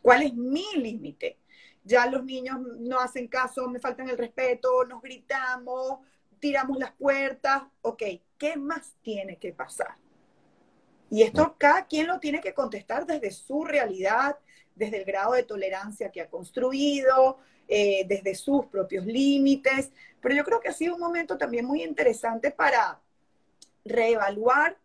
¿Cuál 0.00 0.22
es 0.22 0.34
mi 0.34 0.64
límite? 0.76 1.38
Ya 1.84 2.06
los 2.06 2.24
niños 2.24 2.58
no 2.78 2.98
hacen 2.98 3.28
caso, 3.28 3.68
me 3.68 3.78
faltan 3.78 4.08
el 4.08 4.16
respeto, 4.16 4.86
nos 4.86 5.02
gritamos, 5.02 5.98
tiramos 6.40 6.78
las 6.78 6.92
puertas, 6.92 7.62
ok, 7.82 8.02
¿qué 8.44 8.58
más 8.58 8.92
tiene 9.00 9.38
que 9.38 9.54
pasar? 9.54 9.96
Y 11.08 11.22
esto 11.22 11.56
cada 11.56 11.86
quien 11.86 12.06
lo 12.06 12.20
tiene 12.20 12.42
que 12.42 12.52
contestar 12.52 13.06
desde 13.06 13.30
su 13.30 13.64
realidad, 13.64 14.36
desde 14.74 14.98
el 14.98 15.06
grado 15.06 15.32
de 15.32 15.44
tolerancia 15.44 16.12
que 16.12 16.20
ha 16.20 16.28
construido, 16.28 17.38
eh, 17.66 18.04
desde 18.06 18.34
sus 18.34 18.66
propios 18.66 19.06
límites. 19.06 19.92
Pero 20.20 20.34
yo 20.34 20.44
creo 20.44 20.60
que 20.60 20.68
ha 20.68 20.74
sido 20.74 20.94
un 20.94 21.00
momento 21.00 21.38
también 21.38 21.64
muy 21.64 21.82
interesante 21.82 22.50
para 22.50 23.00
reevaluar 23.82 24.76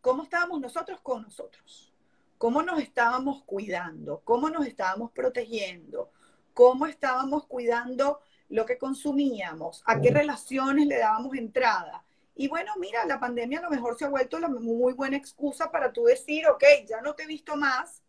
cómo 0.00 0.22
estábamos 0.22 0.60
nosotros 0.60 1.00
con 1.00 1.22
nosotros, 1.22 1.92
cómo 2.38 2.62
nos 2.62 2.80
estábamos 2.80 3.42
cuidando, 3.42 4.20
cómo 4.22 4.48
nos 4.48 4.64
estábamos 4.64 5.10
protegiendo, 5.10 6.12
cómo 6.54 6.86
estábamos 6.86 7.46
cuidando 7.46 8.20
lo 8.48 8.64
que 8.64 8.78
consumíamos, 8.78 9.82
a 9.86 10.00
qué 10.00 10.12
relaciones 10.12 10.86
le 10.86 10.98
dábamos 10.98 11.34
entrada. 11.34 12.04
Y 12.34 12.48
bueno, 12.48 12.72
mira, 12.78 13.04
la 13.04 13.20
pandemia 13.20 13.58
a 13.58 13.62
lo 13.62 13.70
mejor 13.70 13.98
se 13.98 14.04
ha 14.04 14.08
vuelto 14.08 14.38
la 14.38 14.48
muy 14.48 14.94
buena 14.94 15.16
excusa 15.16 15.70
para 15.70 15.92
tú 15.92 16.04
decir, 16.04 16.46
ok, 16.46 16.64
ya 16.86 17.00
no 17.00 17.14
te 17.14 17.24
he 17.24 17.26
visto 17.26 17.56
más, 17.56 18.02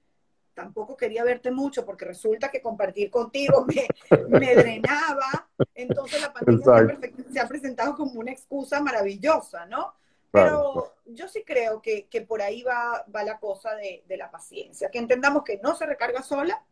tampoco 0.54 0.96
quería 0.96 1.24
verte 1.24 1.52
mucho 1.52 1.86
porque 1.86 2.06
resulta 2.06 2.50
que 2.50 2.62
compartir 2.62 3.10
contigo 3.10 3.66
me, 3.66 3.88
me 4.30 4.56
drenaba, 4.56 5.50
entonces 5.76 6.22
la 6.22 6.32
pandemia 6.32 7.00
se 7.32 7.40
ha 7.40 7.48
presentado 7.48 7.96
como 7.96 8.20
una 8.20 8.32
excusa 8.32 8.82
maravillosa, 8.82 9.66
¿no? 9.66 9.94
Pero 10.32 10.96
yo 11.06 11.28
sí 11.28 11.44
creo 11.46 11.80
que, 11.80 12.08
que 12.08 12.22
por 12.22 12.42
ahí 12.42 12.64
va, 12.64 13.06
va 13.14 13.24
la 13.24 13.40
cosa 13.40 13.76
de, 13.76 14.04
de, 14.08 14.18
la 14.18 14.32
paciencia, 14.32 14.90
que 14.90 14.98
entendamos 14.98 15.44
que 15.44 15.60
no 15.62 15.76
se 15.76 15.86
recarga 15.86 16.24
sola, 16.24 16.64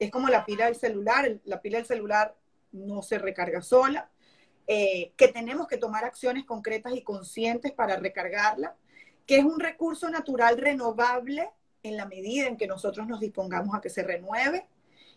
es 0.00 0.10
como 0.10 0.28
la 0.28 0.44
pila 0.44 0.64
del 0.64 0.74
celular, 0.74 1.38
la 1.44 1.60
pila 1.60 1.78
del 1.78 1.86
celular 1.86 2.34
no 2.72 3.02
se 3.02 3.18
recarga 3.18 3.62
sola, 3.62 4.10
eh, 4.66 5.12
que 5.16 5.28
tenemos 5.28 5.68
que 5.68 5.78
tomar 5.78 6.04
acciones 6.04 6.44
concretas 6.44 6.94
y 6.94 7.02
conscientes 7.02 7.72
para 7.72 7.96
recargarla, 7.96 8.76
que 9.26 9.38
es 9.38 9.44
un 9.44 9.60
recurso 9.60 10.10
natural 10.10 10.58
renovable 10.58 11.50
en 11.82 11.96
la 11.96 12.06
medida 12.06 12.46
en 12.46 12.56
que 12.56 12.66
nosotros 12.66 13.06
nos 13.06 13.20
dispongamos 13.20 13.74
a 13.74 13.80
que 13.80 13.90
se 13.90 14.02
renueve 14.02 14.66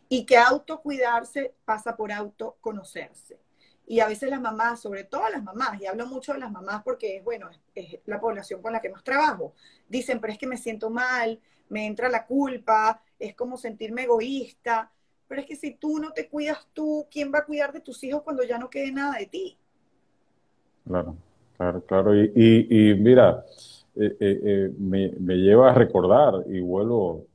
y 0.08 0.26
que 0.26 0.38
autocuidarse 0.38 1.54
pasa 1.66 1.96
por 1.96 2.12
autoconocerse. 2.12 3.40
Y 3.86 4.02
a 4.02 4.08
veces 4.08 4.30
las 4.30 4.40
mamás, 4.40 4.80
sobre 4.80 5.04
todo 5.04 5.28
las 5.30 5.44
mamás, 5.44 5.82
y 5.82 5.88
hablo 5.88 6.06
mucho 6.06 6.34
de 6.34 6.40
las 6.40 6.52
mamás 6.52 6.84
porque 6.84 7.18
es, 7.18 7.24
bueno, 7.24 7.50
es, 7.50 7.60
es 7.74 8.00
la 8.06 8.20
población 8.20 8.62
con 8.62 8.72
la 8.74 8.82
que 8.82 8.90
más 8.90 9.04
trabajo, 9.04 9.54
dicen, 9.88 10.20
pero 10.20 10.34
es 10.34 10.40
que 10.40 10.46
me 10.46 10.58
siento 10.58 10.92
mal, 10.92 11.40
me 11.70 11.86
entra 11.86 12.10
la 12.10 12.26
culpa, 12.26 13.02
es 13.18 13.36
como 13.36 13.58
sentirme 13.58 14.04
egoísta. 14.04 14.92
Pero 15.30 15.42
es 15.42 15.48
que 15.48 15.56
si 15.56 15.76
tú 15.76 16.00
no 16.00 16.12
te 16.12 16.28
cuidas 16.28 16.68
tú, 16.74 17.06
¿quién 17.10 17.32
va 17.32 17.40
a 17.40 17.46
cuidar 17.46 17.72
de 17.72 17.80
tus 17.80 18.04
hijos 18.04 18.24
cuando 18.24 18.44
ya 18.44 18.58
no 18.58 18.68
quede 18.68 18.92
nada 18.92 19.20
de 19.20 19.28
ti? 19.28 19.56
Claro, 20.88 21.16
claro, 21.56 21.82
claro. 21.86 22.16
Y, 22.20 22.32
y, 22.36 22.96
mira, 22.96 23.46
eh, 23.96 24.18
eh, 24.20 24.40
eh, 24.44 24.74
me, 24.80 25.12
me, 25.20 25.36
lleva 25.36 25.70
a 25.70 25.74
recordar 25.76 26.34
y 26.48 26.60
vuelvo 26.62 27.28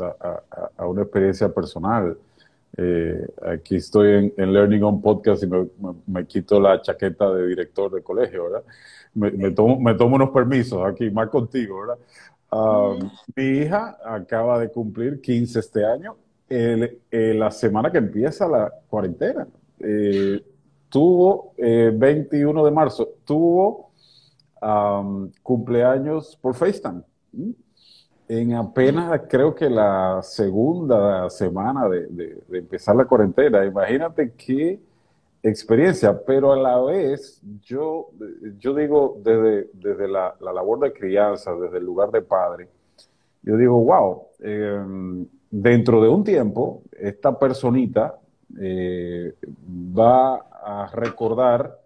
a, 0.00 0.42
a, 0.76 0.86
una 0.86 1.02
experiencia 1.02 1.48
personal. 1.54 2.18
aquí 3.46 3.76
estoy 3.76 4.32
en, 4.36 4.52
Learning 4.52 4.82
on 4.82 5.00
Podcast 5.00 5.44
y 5.44 5.46
me, 5.46 5.68
me, 6.04 6.26
quito 6.26 6.60
la 6.60 6.82
chaqueta 6.82 7.32
de 7.32 7.46
director 7.46 7.92
de 7.92 8.02
colegio, 8.02 8.50
¿verdad? 8.50 8.64
Me, 9.14 9.52
tomo, 9.52 9.78
me 9.78 9.94
tomo 9.94 10.16
unos 10.16 10.30
permisos 10.30 10.84
aquí, 10.84 11.10
más 11.10 11.28
contigo, 11.28 11.80
¿verdad? 11.80 11.98
Ah, 12.50 12.96
mi 13.36 13.44
hija 13.44 13.98
acaba 14.04 14.58
de 14.58 14.68
cumplir 14.68 15.20
15 15.20 15.60
este 15.60 15.84
año 15.84 16.16
la 16.48 17.50
semana 17.50 17.90
que 17.90 17.98
empieza 17.98 18.48
la 18.48 18.72
cuarentena. 18.88 19.46
Eh, 19.80 20.42
tuvo, 20.88 21.54
21 21.56 22.60
eh, 22.60 22.64
de 22.64 22.70
marzo, 22.70 23.08
tuvo 23.24 23.90
cumpleaños 25.42 26.36
por 26.40 26.54
FaceTime. 26.54 27.02
En 28.28 28.54
apenas 28.54 29.22
creo 29.28 29.54
que 29.54 29.70
la 29.70 30.20
segunda 30.22 31.30
semana 31.30 31.88
de, 31.88 32.42
empezar 32.52 32.96
la 32.96 33.04
cuarentena. 33.04 33.64
Imagínate 33.64 34.32
qué 34.32 34.80
experiencia, 35.42 36.18
pero 36.26 36.52
a 36.52 36.56
la 36.56 36.80
vez 36.80 37.40
yo, 37.62 38.10
yo 38.58 38.74
digo 38.74 39.20
desde, 39.22 39.70
desde 39.72 40.08
la 40.08 40.34
labor 40.40 40.80
de 40.80 40.92
crianza, 40.92 41.54
desde 41.54 41.78
el 41.78 41.84
lugar 41.84 42.10
de 42.10 42.20
padre, 42.20 42.68
yo 43.42 43.56
digo, 43.56 43.82
wow, 43.82 44.26
dentro 45.50 46.02
de 46.02 46.08
un 46.08 46.24
tiempo, 46.24 46.82
esta 46.92 47.38
personita 47.38 48.18
eh, 48.60 49.34
va 49.66 50.36
a 50.36 50.90
recordar 50.92 51.78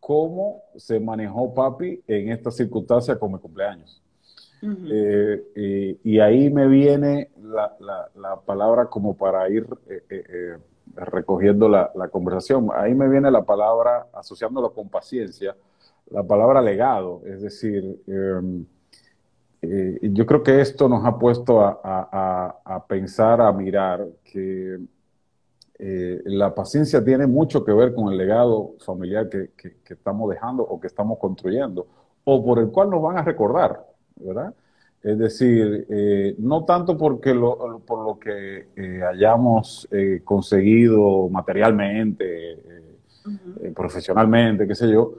cómo 0.00 0.62
se 0.76 1.00
manejó 1.00 1.54
papi 1.54 2.02
en 2.06 2.30
esta 2.30 2.50
circunstancia 2.50 3.18
con 3.18 3.32
mi 3.32 3.38
cumpleaños. 3.38 4.00
Eh, 4.66 5.98
y 6.02 6.18
ahí 6.20 6.48
me 6.50 6.66
viene 6.66 7.30
la, 7.42 8.40
palabra 8.46 8.86
como 8.86 9.14
para 9.14 9.46
ir 9.50 9.66
eh, 9.88 10.56
recogiendo 10.94 11.68
la, 11.68 12.08
conversación. 12.10 12.68
Ahí 12.74 12.94
me 12.94 13.08
viene 13.08 13.30
la 13.30 13.42
palabra, 13.42 14.06
asociándolo 14.14 14.72
con 14.72 14.88
paciencia, 14.88 15.54
la 16.10 16.22
palabra 16.22 16.60
legado, 16.62 17.22
es 17.26 17.42
decir, 17.42 18.02
em, 18.06 18.64
eh, 19.70 19.98
yo 20.12 20.26
creo 20.26 20.42
que 20.42 20.60
esto 20.60 20.88
nos 20.88 21.04
ha 21.04 21.18
puesto 21.18 21.60
a, 21.60 22.84
pensar, 22.88 23.40
a 23.40 23.52
mirar 23.52 24.06
que 24.24 24.78
eh, 25.78 26.22
la 26.24 26.54
paciencia 26.54 27.04
tiene 27.04 27.26
mucho 27.26 27.64
que 27.64 27.72
ver 27.72 27.94
con 27.94 28.12
el 28.12 28.18
legado 28.18 28.74
familiar 28.80 29.28
que, 29.28 29.50
estamos 29.88 30.30
dejando 30.30 30.62
o 30.62 30.80
que 30.80 30.86
estamos 30.86 31.18
construyendo, 31.18 31.86
o 32.24 32.44
por 32.44 32.58
el 32.58 32.68
cual 32.68 32.90
nos 32.90 33.02
van 33.02 33.18
a 33.18 33.22
recordar, 33.22 33.84
¿verdad? 34.16 34.54
Es 35.02 35.18
decir, 35.18 35.86
eh, 35.90 36.34
no 36.38 36.64
tanto 36.64 36.96
porque 36.96 37.34
lo, 37.34 37.80
por 37.80 38.06
lo 38.06 38.18
que 38.18 38.68
hayamos 39.06 39.88
conseguido 40.24 41.28
materialmente, 41.28 42.62
profesionalmente, 43.74 44.66
qué 44.66 44.74
sé 44.74 44.90
yo, 44.90 45.14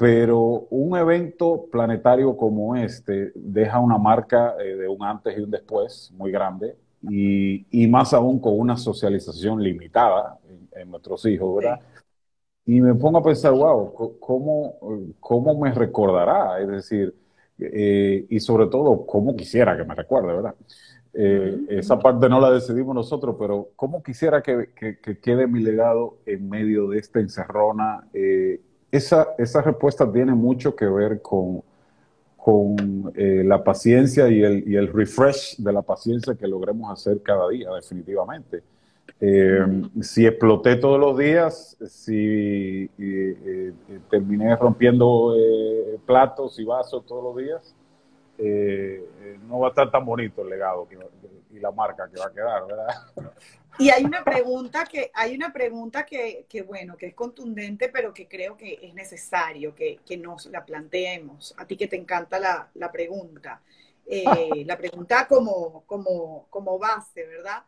pero 0.00 0.66
un 0.70 0.96
evento 0.96 1.66
planetario 1.70 2.34
como 2.34 2.74
este 2.74 3.32
deja 3.34 3.78
una 3.80 3.98
marca 3.98 4.54
eh, 4.58 4.74
de 4.74 4.88
un 4.88 5.04
antes 5.04 5.36
y 5.36 5.42
un 5.42 5.50
después 5.50 6.10
muy 6.16 6.32
grande 6.32 6.74
y, 7.02 7.66
y 7.70 7.86
más 7.86 8.14
aún 8.14 8.40
con 8.40 8.58
una 8.58 8.78
socialización 8.78 9.62
limitada 9.62 10.38
en, 10.74 10.90
nuestros 10.90 11.26
hijos, 11.26 11.56
¿verdad? 11.56 11.80
Y 12.64 12.80
me 12.80 12.94
pongo 12.94 13.18
a 13.18 13.22
pensar, 13.22 13.52
wow, 13.52 14.16
¿cómo, 14.18 14.78
cómo 15.20 15.60
me 15.60 15.70
recordará? 15.72 16.58
Es 16.60 16.68
decir, 16.68 17.14
eh, 17.58 18.26
y 18.30 18.40
sobre 18.40 18.68
todo, 18.68 19.04
cómo 19.04 19.36
quisiera 19.36 19.76
que 19.76 19.84
me 19.84 19.94
recuerde, 19.94 20.32
¿verdad? 20.32 20.54
Eh, 21.12 21.58
esa 21.68 21.98
parte 21.98 22.26
no 22.28 22.40
la 22.40 22.50
decidimos 22.50 22.94
nosotros, 22.94 23.36
pero 23.38 23.68
cómo 23.76 24.02
quisiera 24.02 24.42
que, 24.42 24.70
que, 24.74 24.98
que 24.98 25.18
quede 25.18 25.46
mi 25.46 25.60
legado 25.60 26.18
en 26.24 26.48
medio 26.48 26.88
de 26.88 26.98
esta 26.98 27.20
encerrona 27.20 28.08
esa, 28.90 29.28
esa 29.38 29.62
respuesta 29.62 30.10
tiene 30.10 30.34
mucho 30.34 30.74
que 30.74 30.86
ver 30.86 31.22
con, 31.22 31.62
con 32.36 33.12
eh, 33.14 33.42
la 33.44 33.62
paciencia 33.62 34.28
y 34.28 34.42
el, 34.42 34.68
y 34.68 34.76
el 34.76 34.92
refresh 34.92 35.56
de 35.58 35.72
la 35.72 35.82
paciencia 35.82 36.34
que 36.34 36.46
logremos 36.46 36.90
hacer 36.90 37.22
cada 37.22 37.48
día, 37.48 37.70
definitivamente. 37.72 38.62
Eh, 39.20 39.66
si 40.00 40.26
exploté 40.26 40.76
todos 40.76 40.98
los 40.98 41.18
días, 41.18 41.76
si 41.86 42.88
eh, 42.98 43.72
terminé 44.08 44.56
rompiendo 44.56 45.34
platos 46.06 46.58
y 46.58 46.64
vasos 46.64 47.04
todos 47.04 47.24
los 47.24 47.36
días, 47.36 47.74
eh, 48.42 49.04
no 49.46 49.58
va 49.58 49.66
a 49.66 49.70
estar 49.70 49.90
tan 49.90 50.04
bonito 50.04 50.42
el 50.42 50.48
legado 50.48 50.88
y 51.50 51.58
la 51.58 51.70
marca 51.70 52.08
que 52.08 52.18
va 52.18 52.26
a 52.26 52.32
quedar, 52.32 52.66
¿verdad? 52.66 53.34
Y 53.78 53.88
hay 53.90 54.04
una 54.04 54.22
pregunta 54.22 54.84
que, 54.84 55.10
hay 55.14 55.34
una 55.34 55.52
pregunta 55.52 56.04
que, 56.04 56.44
que, 56.48 56.62
bueno, 56.62 56.96
que 56.96 57.06
es 57.06 57.14
contundente, 57.14 57.88
pero 57.88 58.12
que 58.12 58.28
creo 58.28 58.56
que 58.56 58.78
es 58.82 58.94
necesario 58.94 59.74
que, 59.74 60.00
que 60.04 60.16
nos 60.16 60.46
la 60.46 60.64
planteemos. 60.64 61.54
A 61.56 61.66
ti 61.66 61.76
que 61.76 61.86
te 61.88 61.96
encanta 61.96 62.38
la, 62.38 62.68
la 62.74 62.92
pregunta. 62.92 63.62
Eh, 64.06 64.64
la 64.66 64.76
pregunta 64.76 65.26
como, 65.28 65.84
como, 65.86 66.46
como 66.50 66.78
base, 66.78 67.24
¿verdad? 67.24 67.62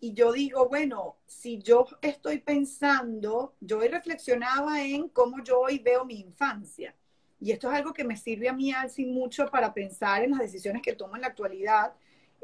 Y 0.00 0.14
yo 0.14 0.32
digo, 0.32 0.68
bueno, 0.68 1.16
si 1.26 1.58
yo 1.58 1.86
estoy 2.00 2.38
pensando, 2.38 3.54
yo 3.60 3.78
hoy 3.78 3.88
reflexionaba 3.88 4.82
en 4.82 5.08
cómo 5.08 5.42
yo 5.42 5.60
hoy 5.60 5.78
veo 5.78 6.04
mi 6.04 6.20
infancia. 6.20 6.94
Y 7.40 7.50
esto 7.50 7.70
es 7.70 7.78
algo 7.78 7.92
que 7.92 8.04
me 8.04 8.16
sirve 8.16 8.48
a 8.48 8.52
mí, 8.52 8.72
Alci, 8.72 9.04
mucho 9.04 9.46
para 9.46 9.74
pensar 9.74 10.22
en 10.22 10.30
las 10.30 10.40
decisiones 10.40 10.82
que 10.82 10.94
tomo 10.94 11.16
en 11.16 11.22
la 11.22 11.28
actualidad, 11.28 11.92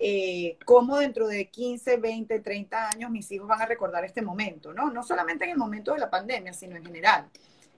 eh, 0.00 0.56
cómo 0.64 0.98
dentro 0.98 1.26
de 1.26 1.48
15, 1.48 1.96
20, 1.96 2.38
30 2.38 2.90
años 2.90 3.11
mis 3.11 3.30
hijos 3.32 3.48
van 3.48 3.61
a 3.61 3.66
recordar 3.66 4.04
este 4.04 4.22
momento, 4.22 4.72
¿no? 4.72 4.92
No 4.92 5.02
solamente 5.02 5.44
en 5.44 5.50
el 5.50 5.56
momento 5.58 5.92
de 5.92 5.98
la 5.98 6.08
pandemia, 6.08 6.52
sino 6.52 6.76
en 6.76 6.84
general. 6.84 7.28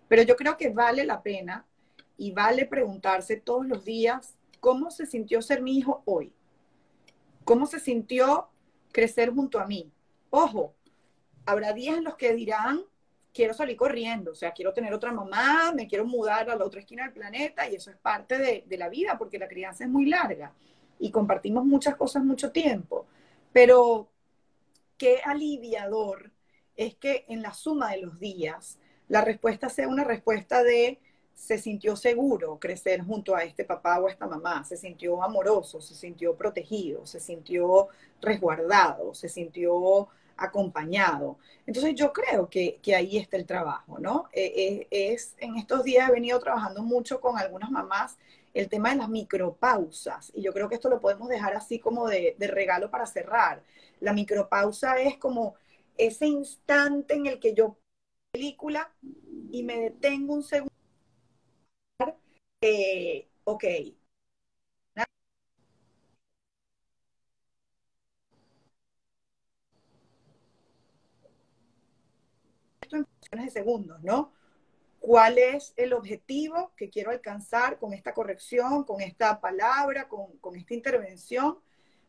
Pero 0.07 0.23
yo 0.23 0.37
creo 0.37 0.59
que 0.59 0.69
vale 0.69 1.05
la 1.07 1.23
pena 1.23 1.65
y 2.19 2.33
vale 2.33 2.67
preguntarse 2.67 3.39
todos 3.39 3.67
los 3.67 3.87
días 3.87 4.35
cómo 4.61 4.91
se 4.91 5.07
sintió 5.07 5.41
ser 5.41 5.63
mi 5.63 5.79
hijo 5.79 6.03
hoy, 6.05 6.35
cómo 7.45 7.65
se 7.65 7.81
sintió 7.81 8.51
crecer 8.93 9.31
junto 9.31 9.59
a 9.59 9.67
mí. 9.67 9.91
Ojo, 10.29 10.75
habrá 11.47 11.73
días 11.73 11.97
en 11.97 12.05
los 12.05 12.17
que 12.17 12.35
dirán, 12.35 12.83
quiero 13.33 13.55
salir 13.55 13.79
corriendo, 13.79 14.33
o 14.33 14.35
sea, 14.35 14.53
quiero 14.53 14.75
tener 14.75 14.93
otra 14.93 15.11
mamá, 15.11 15.73
me 15.75 15.89
quiero 15.89 16.05
mudar 16.05 16.51
a 16.51 16.57
la 16.57 16.67
otra 16.67 16.81
esquina 16.81 17.05
del 17.05 17.15
planeta 17.15 17.67
y 17.67 17.77
eso 17.77 17.91
es 17.91 17.97
parte 17.97 18.37
de, 18.37 18.65
de 18.67 18.77
la 18.77 18.91
vida 18.91 19.17
porque 19.17 19.39
la 19.39 19.49
crianza 19.49 19.85
es 19.85 19.91
muy 19.91 20.05
larga 20.05 20.53
y 21.01 21.11
compartimos 21.11 21.65
muchas 21.65 21.97
cosas 21.97 22.23
mucho 22.23 22.53
tiempo. 22.53 23.07
Pero 23.53 24.09
qué 24.97 25.21
aliviador 25.25 26.31
es 26.77 26.95
que 26.95 27.25
en 27.29 27.43
la 27.43 27.55
suma 27.55 27.91
de 27.91 28.03
los 28.03 28.21
días 28.21 28.79
la 29.09 29.23
respuesta 29.23 29.69
sea 29.69 29.89
una 29.89 30.05
respuesta 30.05 30.63
de 30.63 31.01
se 31.35 31.57
sintió 31.57 31.97
seguro 31.97 32.59
crecer 32.61 33.03
junto 33.03 33.35
a 33.35 33.45
este 33.45 33.65
papá 33.65 33.99
o 33.99 34.07
a 34.07 34.11
esta 34.11 34.27
mamá, 34.27 34.63
se 34.63 34.77
sintió 34.77 35.23
amoroso, 35.23 35.81
se 35.81 35.95
sintió 35.95 36.37
protegido, 36.37 37.07
se 37.07 37.19
sintió 37.19 37.89
resguardado, 38.21 39.15
se 39.15 39.31
sintió 39.31 40.09
acompañado. 40.37 41.39
Entonces 41.67 41.95
yo 41.95 42.13
creo 42.13 42.49
que, 42.51 42.79
ahí 42.95 43.17
está 43.17 43.39
el 43.39 43.47
trabajo, 43.47 43.99
¿no? 43.99 44.29
Eh, 44.33 44.87
eh, 44.91 45.13
es, 45.13 45.35
en 45.39 45.57
estos 45.57 45.83
días 45.83 46.11
he 46.11 46.13
venido 46.13 46.39
trabajando 46.41 46.83
mucho 46.83 47.21
con 47.23 47.39
algunas 47.39 47.71
mamás 47.71 48.19
el 48.55 48.69
tema 48.69 48.91
de 48.91 48.97
las 48.97 49.09
micropausas 49.09 50.33
y 50.35 50.43
yo 50.43 50.53
creo 50.53 50.69
que 50.69 50.75
esto 50.77 50.89
lo 50.89 51.01
podemos 51.01 51.29
dejar 51.29 51.55
así 51.55 51.79
como 51.79 52.09
de, 52.09 52.37
regalo 52.41 52.91
para 52.91 53.07
cerrar. 53.07 53.63
La 54.01 54.13
micropausa 54.13 55.01
es 55.01 55.17
como 55.19 55.55
ese 55.97 56.27
instante 56.27 57.15
en 57.15 57.27
el 57.27 57.39
que 57.41 57.55
yo 57.55 57.79
película 58.33 58.93
y 59.51 59.63
me 59.65 59.79
detengo 59.79 60.35
un 60.35 60.43
segundo 60.43 60.71
eh, 62.63 63.29
ok. 63.45 63.65
Esto 72.83 72.97
en 72.97 73.45
de 73.45 73.51
segundos, 73.51 74.03
¿no? 74.03 74.33
¿Cuál 75.01 75.39
es 75.39 75.73
el 75.77 75.95
objetivo 75.95 76.73
que 76.77 76.91
quiero 76.91 77.11
alcanzar 77.11 77.79
con 77.79 77.95
esta 77.95 78.15
corrección, 78.15 78.85
con 78.85 79.01
esta 79.01 79.41
palabra, 79.41 80.07
con, 80.09 80.37
con 80.39 80.55
esta 80.55 80.75
intervención? 80.75 81.59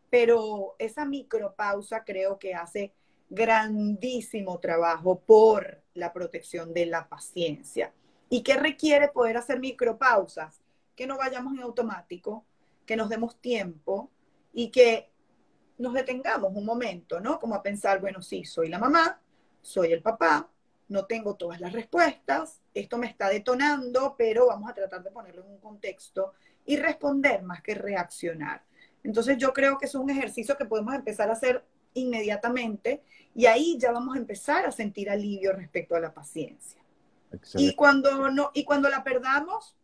Pero 0.09 0.75
esa 0.77 1.05
micropausa 1.05 2.03
creo 2.03 2.37
que 2.37 2.53
hace 2.53 2.93
grandísimo 3.29 4.59
trabajo 4.59 5.21
por 5.21 5.81
la 5.93 6.11
protección 6.11 6.73
de 6.73 6.85
la 6.85 7.07
paciencia. 7.07 7.93
¿Y 8.29 8.43
qué 8.43 8.55
requiere 8.55 9.07
poder 9.07 9.37
hacer 9.37 9.59
micropausas? 9.59 10.61
Que 10.95 11.07
no 11.07 11.17
vayamos 11.17 11.53
en 11.53 11.61
automático, 11.61 12.45
que 12.85 12.97
nos 12.97 13.07
demos 13.07 13.39
tiempo 13.39 14.11
y 14.53 14.69
que 14.69 15.09
nos 15.77 15.93
detengamos 15.93 16.51
un 16.53 16.65
momento, 16.65 17.21
¿no? 17.21 17.39
Como 17.39 17.55
a 17.55 17.63
pensar, 17.63 18.01
bueno, 18.01 18.21
sí, 18.21 18.43
soy 18.43 18.67
la 18.67 18.79
mamá, 18.79 19.21
soy 19.61 19.93
el 19.93 20.01
papá, 20.01 20.49
no 20.91 21.05
tengo 21.05 21.35
todas 21.35 21.61
las 21.61 21.71
respuestas, 21.71 22.59
esto 22.73 22.97
me 22.97 23.07
está 23.07 23.29
detonando, 23.29 24.13
pero 24.17 24.47
vamos 24.47 24.69
a 24.69 24.73
tratar 24.73 25.01
de 25.01 25.09
ponerlo 25.09 25.43
en 25.45 25.51
un 25.51 25.59
contexto 25.59 26.33
y 26.65 26.75
responder 26.75 27.43
más 27.43 27.61
que 27.61 27.75
reaccionar. 27.75 28.61
Entonces 29.01 29.37
yo 29.37 29.53
creo 29.53 29.77
que 29.77 29.85
es 29.85 29.95
un 29.95 30.09
ejercicio 30.09 30.57
que 30.57 30.65
podemos 30.65 30.93
empezar 30.93 31.29
a 31.29 31.33
hacer 31.33 31.63
inmediatamente 31.93 33.03
y 33.33 33.45
ahí 33.45 33.77
ya 33.79 33.93
vamos 33.93 34.15
a 34.15 34.19
empezar 34.19 34.65
a 34.65 34.71
sentir 34.73 35.09
alivio 35.09 35.53
respecto 35.53 35.95
a 35.95 36.01
la 36.01 36.13
paciencia. 36.13 36.81
Y 37.55 37.73
cuando, 37.73 38.29
no, 38.29 38.51
y 38.53 38.65
cuando 38.65 38.89
la 38.89 39.01
perdamos, 39.01 39.77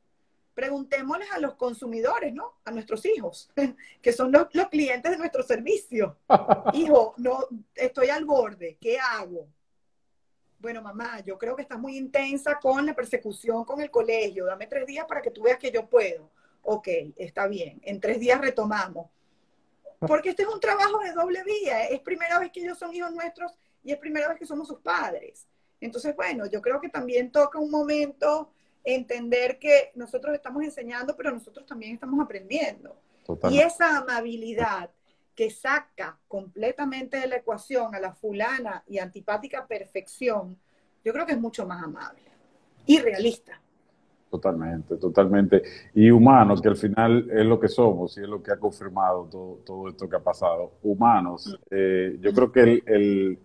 preguntémosles 0.54 1.32
a 1.32 1.40
los 1.40 1.54
consumidores, 1.54 2.34
¿no? 2.34 2.56
A 2.66 2.72
nuestros 2.72 3.06
hijos, 3.06 3.50
que 4.02 4.12
son 4.12 4.34
los, 4.34 4.48
los 4.52 4.68
clientes 4.68 5.10
de 5.10 5.18
nuestro 5.18 5.42
servicio. 5.42 6.18
Hijo, 6.74 7.14
no, 7.16 7.48
estoy 7.76 8.10
al 8.10 8.26
borde, 8.26 8.78
¿qué 8.82 9.00
hago? 9.00 9.48
Bueno, 10.60 10.82
mamá, 10.82 11.20
yo 11.22 11.38
creo 11.38 11.56
que 11.56 11.62
estás 11.62 11.80
muy 11.80 11.98
intensa 11.98 12.60
con 12.60 12.86
la 12.86 12.96
persecución 12.96 13.64
con 13.64 13.80
el 13.82 13.92
colegio. 13.92 14.46
Dame 14.46 14.68
tres 14.68 14.86
días 14.88 15.06
para 15.06 15.22
que 15.22 15.32
tú 15.32 15.44
veas 15.44 15.60
que 15.60 15.72
yo 15.72 15.88
puedo. 15.88 16.30
Ok, 16.64 16.88
está 17.16 17.48
bien. 17.48 17.80
En 17.84 18.00
tres 18.00 18.20
días 18.20 18.42
retomamos. 18.42 19.08
Porque 20.00 20.30
este 20.30 20.44
es 20.44 20.50
un 20.50 20.60
trabajo 20.60 21.00
de 21.00 21.14
doble 21.14 21.44
vía. 21.44 21.88
Es 21.88 22.00
primera 22.02 22.40
vez 22.40 22.52
que 22.52 22.62
ellos 22.62 22.78
son 22.78 22.94
hijos 22.94 23.12
nuestros 23.12 23.54
y 23.84 23.92
es 23.92 23.98
primera 23.98 24.28
vez 24.28 24.38
que 24.38 24.46
somos 24.46 24.68
sus 24.68 24.80
padres. 24.80 25.48
Entonces, 25.80 26.16
bueno, 26.16 26.46
yo 26.48 26.62
creo 26.62 26.82
que 26.82 26.90
también 26.90 27.32
toca 27.32 27.60
un 27.60 27.70
momento 27.70 28.52
entender 28.84 29.60
que 29.60 29.92
nosotros 29.96 30.34
estamos 30.34 30.64
enseñando, 30.64 31.16
pero 31.16 31.32
nosotros 31.32 31.66
también 31.66 31.94
estamos 31.94 32.24
aprendiendo. 32.24 33.00
Y 33.50 33.60
esa 33.60 33.98
amabilidad 33.98 34.90
que 35.38 35.52
saca 35.52 36.18
completamente 36.28 37.18
de 37.18 37.28
la 37.28 37.36
ecuación 37.36 37.94
a 37.94 38.00
la 38.00 38.12
fulana 38.12 38.84
y 38.88 38.98
antipática 38.98 39.68
perfección, 39.68 40.58
yo 41.06 41.14
creo 41.14 41.28
que 41.28 41.34
es 41.34 41.40
mucho 41.40 41.68
más 41.68 41.84
amable 41.84 42.24
y 42.88 43.00
realista. 43.00 43.62
Totalmente, 44.32 44.98
totalmente. 44.98 45.62
Y 45.94 46.10
humanos, 46.10 46.60
que 46.60 46.70
al 46.70 46.76
final 46.76 47.30
es 47.30 47.46
lo 47.46 47.60
que 47.60 47.68
somos 47.68 48.18
y 48.18 48.22
es 48.22 48.28
lo 48.28 48.42
que 48.42 48.52
ha 48.52 48.58
confirmado 48.58 49.26
todo, 49.26 49.60
todo 49.64 49.90
esto 49.90 50.10
que 50.10 50.16
ha 50.16 50.24
pasado. 50.24 50.72
Humanos. 50.82 51.48
Mm. 51.48 51.66
Eh, 51.70 52.18
yo 52.20 52.34
creo 52.34 52.52
que 52.52 52.84
el 52.88 53.40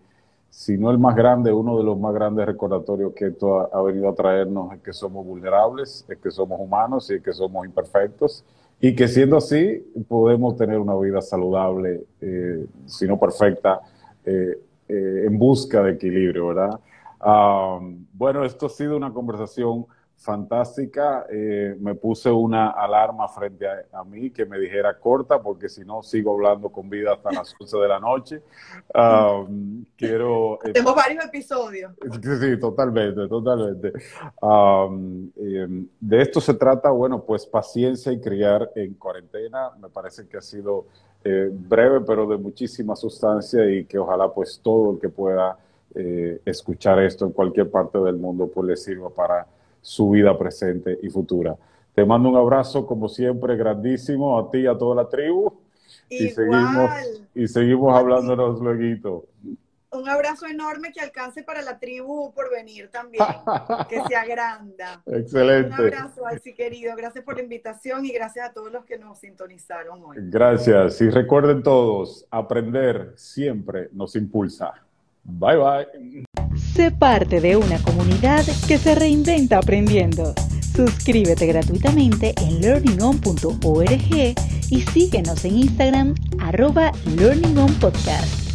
si 0.49 0.77
no 0.77 0.91
el 0.91 0.99
más 0.99 1.15
grande, 1.15 1.51
uno 1.51 1.77
de 1.77 1.83
los 1.83 1.99
más 1.99 2.13
grandes 2.13 2.45
recordatorios 2.45 3.13
que 3.13 3.27
esto 3.27 3.75
ha, 3.75 3.81
venido 3.81 4.07
a 4.07 4.13
traernos 4.13 4.71
es 4.73 4.81
que 4.81 4.93
somos 4.93 5.25
vulnerables, 5.25 6.05
es 6.07 6.17
que 6.19 6.29
somos 6.29 6.59
humanos 6.59 7.09
y 7.09 7.15
es 7.15 7.23
que 7.23 7.33
somos 7.33 7.65
imperfectos 7.65 8.45
y 8.83 8.93
que 8.95 9.07
siendo 9.07 9.37
así 9.37 9.81
podemos 10.09 10.57
tener 10.57 10.77
una 10.77 10.93
vida 10.95 11.21
saludable, 11.21 12.03
eh, 12.19 12.65
si 12.85 13.07
no 13.07 13.17
perfecta, 13.17 13.79
eh, 14.25 14.59
eh, 14.89 15.23
en 15.25 15.39
busca 15.39 15.81
de 15.81 15.93
equilibrio, 15.93 16.47
¿verdad? 16.47 16.77
Ah, 17.21 17.79
bueno, 18.11 18.43
esto 18.43 18.65
ha 18.65 18.69
sido 18.69 18.97
una 18.97 19.13
conversación 19.13 19.85
fantástica. 20.23 21.25
Eh, 21.29 21.75
me 21.79 21.95
puse 21.95 22.31
una 22.31 22.69
alarma 22.69 23.27
frente 23.27 23.67
a, 23.67 24.03
mí 24.05 24.31
que 24.31 24.45
me 24.45 24.57
dijera 24.57 24.97
corta, 24.97 25.41
porque 25.41 25.67
si 25.67 25.83
no 25.83 26.01
sigo 26.01 26.33
hablando 26.33 26.69
con 26.69 26.89
vida 26.89 27.13
hasta 27.13 27.31
las 27.31 27.53
11 27.59 27.77
de 27.77 27.87
la 27.87 27.99
noche. 27.99 28.41
Um, 28.95 29.83
quiero. 29.97 30.59
Tenemos 30.63 30.95
varios 30.95 31.25
episodios. 31.25 31.91
Sí, 32.43 32.59
totalmente, 32.59 33.27
totalmente. 33.27 33.91
Um, 34.41 35.29
em, 35.35 35.87
de 35.99 36.21
esto 36.21 36.39
se 36.39 36.53
trata, 36.53 36.89
bueno, 36.89 37.23
pues 37.23 37.45
paciencia 37.45 38.11
y 38.11 38.19
criar 38.19 38.71
en 38.75 38.93
cuarentena. 38.95 39.71
Me 39.79 39.89
parece 39.89 40.27
que 40.27 40.37
ha 40.37 40.41
sido 40.41 40.85
eh, 41.23 41.49
breve, 41.51 42.01
pero 42.01 42.25
de 42.27 42.37
muchísima 42.37 42.95
sustancia 42.95 43.69
y 43.69 43.85
que 43.85 43.99
ojalá, 43.99 44.33
pues 44.33 44.59
todo 44.63 44.93
el 44.93 44.99
que 44.99 45.09
pueda 45.09 45.57
eh, 45.95 46.41
escuchar 46.45 46.99
esto 46.99 47.25
en 47.25 47.31
cualquier 47.31 47.69
parte 47.69 47.99
del 47.99 48.15
mundo, 48.15 48.49
pues 48.53 48.67
le 48.67 48.75
sirva 48.75 49.09
para 49.09 49.45
su 49.83 50.09
vida 50.09 50.35
presente 50.35 50.97
y 51.03 51.09
futura. 51.09 51.55
Te 51.93 52.03
mando 52.03 52.29
un 52.29 52.37
abrazo, 52.37 52.87
como 52.87 53.07
siempre, 53.07 53.55
grandísimo 53.55 54.39
a 54.39 54.49
ti 54.49 54.59
y 54.59 54.67
a 54.67 54.75
toda 54.75 54.95
la 55.03 55.07
tribu. 55.07 55.53
Y 56.09 56.29
seguimos, 56.29 56.91
y 57.35 57.47
seguimos 57.47 57.95
hablándonos 57.95 58.59
luego. 58.59 59.25
Un 59.91 60.09
abrazo 60.09 60.47
enorme 60.47 60.91
que 60.91 60.99
alcance 60.99 61.43
para 61.43 61.61
la 61.61 61.77
tribu 61.77 62.33
por 62.33 62.49
venir 62.49 62.89
también, 62.89 63.23
que 63.89 64.01
se 64.07 64.15
agranda. 64.15 65.03
Excelente. 65.05 65.67
Un 65.67 65.93
abrazo, 65.93 66.25
Alci 66.25 66.55
querido. 66.55 66.95
Gracias 66.95 67.23
por 67.23 67.35
la 67.35 67.43
invitación 67.43 68.05
y 68.05 68.11
gracias 68.11 68.49
a 68.49 68.53
todos 68.53 68.71
los 68.71 68.85
que 68.85 68.97
nos 68.97 69.19
sintonizaron 69.19 70.01
hoy. 70.03 70.17
Gracias. 70.19 70.99
Y 71.01 71.09
recuerden 71.11 71.61
todos, 71.61 72.25
aprender 72.31 73.13
siempre 73.15 73.89
nos 73.91 74.15
impulsa. 74.15 74.73
Bye 75.23 75.57
bye. 75.57 76.42
Sé 76.55 76.91
parte 76.91 77.41
de 77.41 77.55
una 77.55 77.77
comunidad 77.79 78.45
que 78.67 78.77
se 78.77 78.95
reinventa 78.95 79.57
aprendiendo. 79.57 80.33
Suscríbete 80.75 81.45
gratuitamente 81.45 82.33
en 82.41 82.61
learningon.org 82.61 84.35
y 84.69 84.81
síguenos 84.81 85.45
en 85.45 85.57
Instagram 85.57 86.15
arroba 86.39 86.91
learningonpodcast. 87.15 88.52